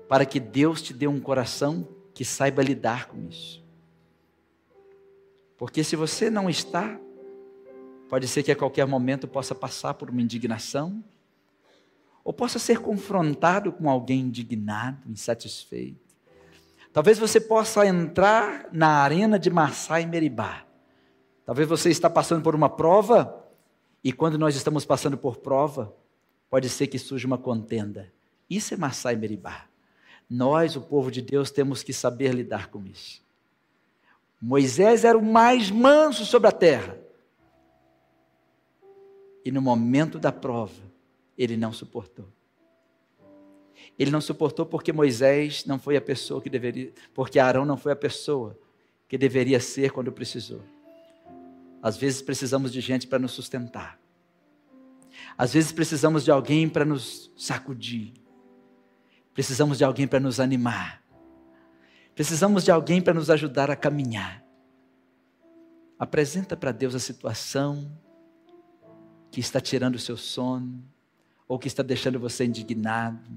[0.08, 3.62] para que Deus te dê um coração que saiba lidar com isso.
[5.58, 6.98] Porque se você não está,
[8.08, 11.04] pode ser que a qualquer momento possa passar por uma indignação,
[12.24, 16.16] ou possa ser confrontado com alguém indignado, insatisfeito.
[16.94, 20.66] Talvez você possa entrar na arena de Massá e Meribá.
[21.46, 23.44] Talvez você está passando por uma prova,
[24.04, 25.96] e quando nós estamos passando por prova,
[26.50, 28.12] pode ser que surja uma contenda.
[28.50, 29.68] Isso é Massá e Meribá.
[30.30, 33.24] Nós, o povo de Deus, temos que saber lidar com isso.
[34.42, 36.98] Moisés era o mais manso sobre a terra.
[39.44, 40.82] E no momento da prova,
[41.38, 42.28] ele não suportou.
[43.98, 47.92] Ele não suportou porque Moisés não foi a pessoa que deveria, porque Arão não foi
[47.92, 48.58] a pessoa
[49.08, 50.62] que deveria ser quando precisou.
[51.86, 54.02] Às vezes precisamos de gente para nos sustentar.
[55.38, 58.12] Às vezes precisamos de alguém para nos sacudir.
[59.36, 61.04] Precisamos de alguém para nos animar.
[62.16, 64.44] Precisamos de alguém para nos ajudar a caminhar.
[66.00, 67.96] Apresenta para Deus a situação
[69.30, 70.84] que está tirando o seu sono,
[71.48, 73.30] ou que está deixando você indignado,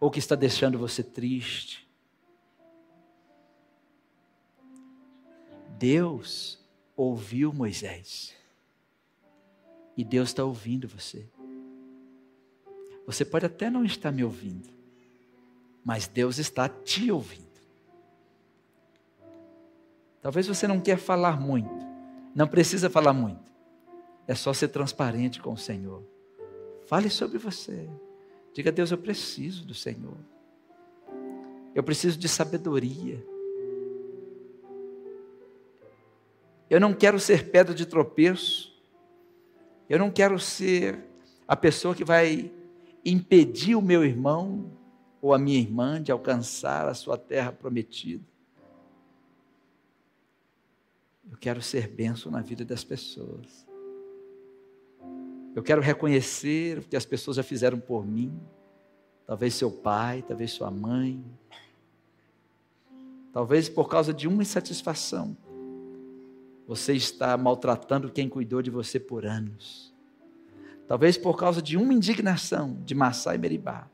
[0.00, 1.86] ou que está deixando você triste.
[5.78, 6.65] Deus
[6.96, 8.34] ouviu Moisés.
[9.96, 11.28] E Deus está ouvindo você.
[13.06, 14.68] Você pode até não estar me ouvindo,
[15.84, 17.46] mas Deus está te ouvindo.
[20.20, 21.86] Talvez você não quer falar muito.
[22.34, 23.52] Não precisa falar muito.
[24.26, 26.02] É só ser transparente com o Senhor.
[26.86, 27.88] Fale sobre você.
[28.52, 30.16] Diga a Deus, eu preciso do Senhor.
[31.74, 33.24] Eu preciso de sabedoria.
[36.68, 38.74] Eu não quero ser pedra de tropeço.
[39.88, 41.04] Eu não quero ser
[41.46, 42.52] a pessoa que vai
[43.04, 44.72] impedir o meu irmão
[45.22, 48.24] ou a minha irmã de alcançar a sua terra prometida.
[51.30, 53.66] Eu quero ser benção na vida das pessoas.
[55.54, 58.38] Eu quero reconhecer o que as pessoas já fizeram por mim.
[59.24, 61.24] Talvez seu pai, talvez sua mãe.
[63.32, 65.36] Talvez por causa de uma insatisfação.
[66.66, 69.94] Você está maltratando quem cuidou de você por anos.
[70.88, 73.88] Talvez por causa de uma indignação de Massá e Meribá.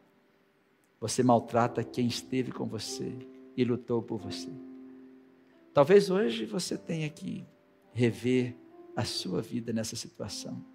[1.01, 3.13] Você maltrata quem esteve com você
[3.57, 4.51] e lutou por você.
[5.75, 7.45] Talvez hoje você tenha que
[7.93, 8.57] rever
[8.95, 10.72] a sua vida nessa situação.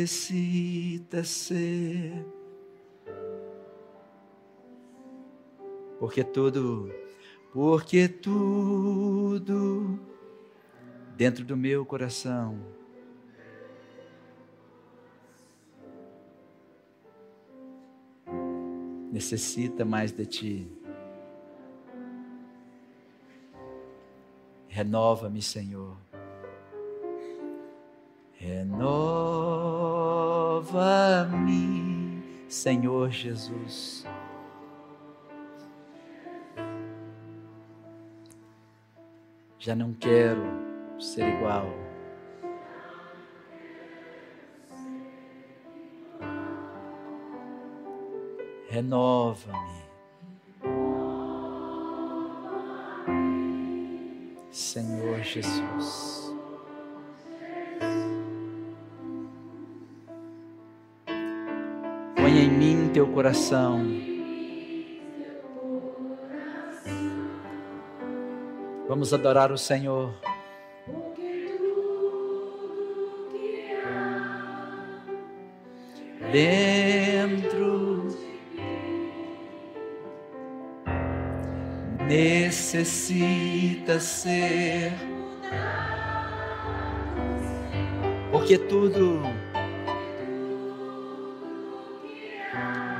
[0.00, 2.24] Necessita ser,
[5.98, 6.90] porque tudo,
[7.52, 10.00] porque tudo
[11.16, 12.58] dentro do meu coração
[19.12, 20.72] necessita mais de ti.
[24.68, 26.09] Renova-me, Senhor.
[28.40, 29.04] Renova-me,
[32.48, 34.06] Senhor Jesus.
[39.58, 40.40] Já não quero
[40.98, 41.66] ser igual.
[48.70, 49.82] Renova-me.
[54.50, 56.29] Senhor Jesus.
[62.92, 63.84] Teu coração.
[68.88, 70.12] Vamos adorar o Senhor.
[76.32, 78.08] Dentro
[82.08, 84.92] necessita ser,
[88.32, 89.22] porque tudo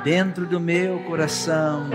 [0.03, 1.89] dentro do meu coração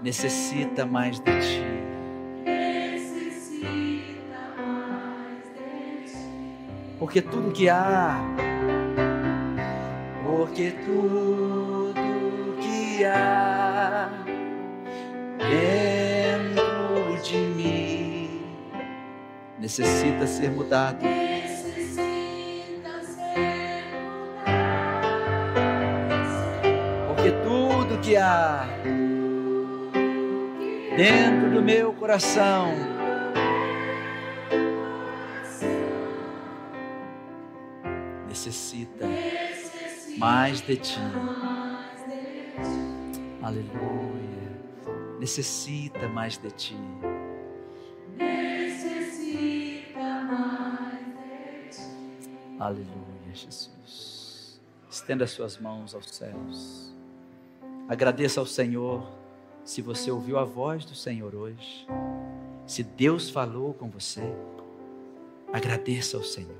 [0.00, 1.64] necessita mais de ti.
[6.98, 8.16] Porque tudo que há,
[10.24, 11.94] porque tudo
[12.60, 14.08] que há
[15.38, 18.42] dentro de mim
[19.58, 21.21] necessita ser mudado.
[30.96, 32.74] Dentro do meu coração.
[38.28, 39.06] Necessita
[40.18, 41.00] mais de ti.
[43.42, 43.72] Aleluia.
[45.18, 46.76] Necessita mais de ti.
[52.58, 54.60] Aleluia, Jesus.
[54.90, 56.92] Estenda suas mãos aos céus.
[57.92, 59.06] Agradeça ao Senhor
[59.66, 61.86] se você ouviu a voz do Senhor hoje,
[62.66, 64.22] se Deus falou com você,
[65.52, 66.56] agradeça ao Senhor.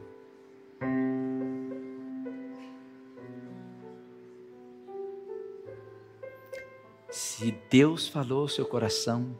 [7.11, 9.35] Se Deus falou ao seu coração,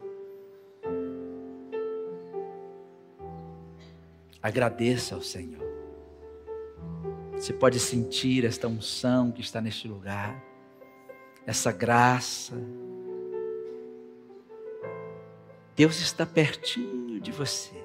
[4.41, 5.61] agradeça ao Senhor.
[7.33, 10.52] Você pode sentir esta unção que está neste lugar,
[11.45, 12.55] essa graça,
[15.75, 17.83] Deus está pertinho de você.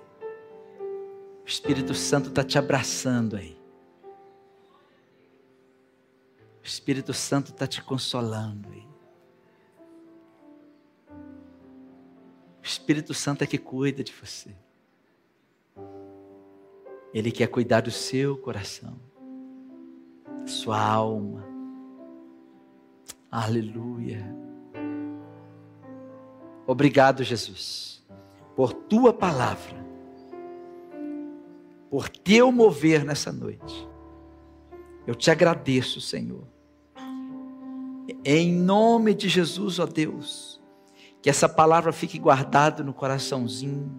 [1.44, 3.56] O Espírito Santo está te abraçando aí.
[6.62, 8.86] O Espírito Santo está te consolando aí.
[12.60, 14.54] O Espírito Santo é que cuida de você.
[17.14, 19.00] Ele quer cuidar do seu coração,
[20.42, 21.47] da sua alma.
[23.30, 24.24] Aleluia.
[26.66, 28.06] Obrigado, Jesus,
[28.56, 29.76] por tua palavra,
[31.90, 33.88] por teu mover nessa noite.
[35.06, 36.46] Eu te agradeço, Senhor.
[38.24, 40.60] Em nome de Jesus, ó Deus,
[41.22, 43.90] que essa palavra fique guardada no coraçãozinho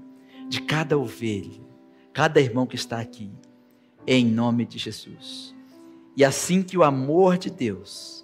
[0.48, 1.62] de cada ovelha,
[2.14, 3.32] cada irmão que está aqui,
[4.06, 5.56] em nome de Jesus.
[6.16, 8.19] E assim que o amor de Deus,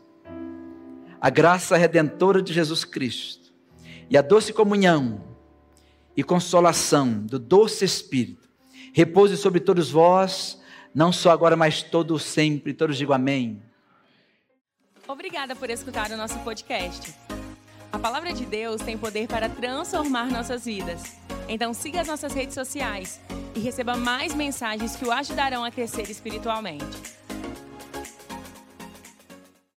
[1.26, 3.52] a graça redentora de Jesus Cristo,
[4.07, 5.26] e a doce comunhão
[6.15, 8.47] e consolação do doce Espírito
[8.93, 10.61] repouse sobre todos vós,
[10.93, 12.76] não só agora, mas todo sempre.
[12.76, 13.60] Todos digam amém.
[15.07, 17.15] Obrigada por escutar o nosso podcast.
[17.91, 21.15] A palavra de Deus tem poder para transformar nossas vidas.
[21.49, 23.19] Então siga as nossas redes sociais
[23.56, 27.15] e receba mais mensagens que o ajudarão a crescer espiritualmente.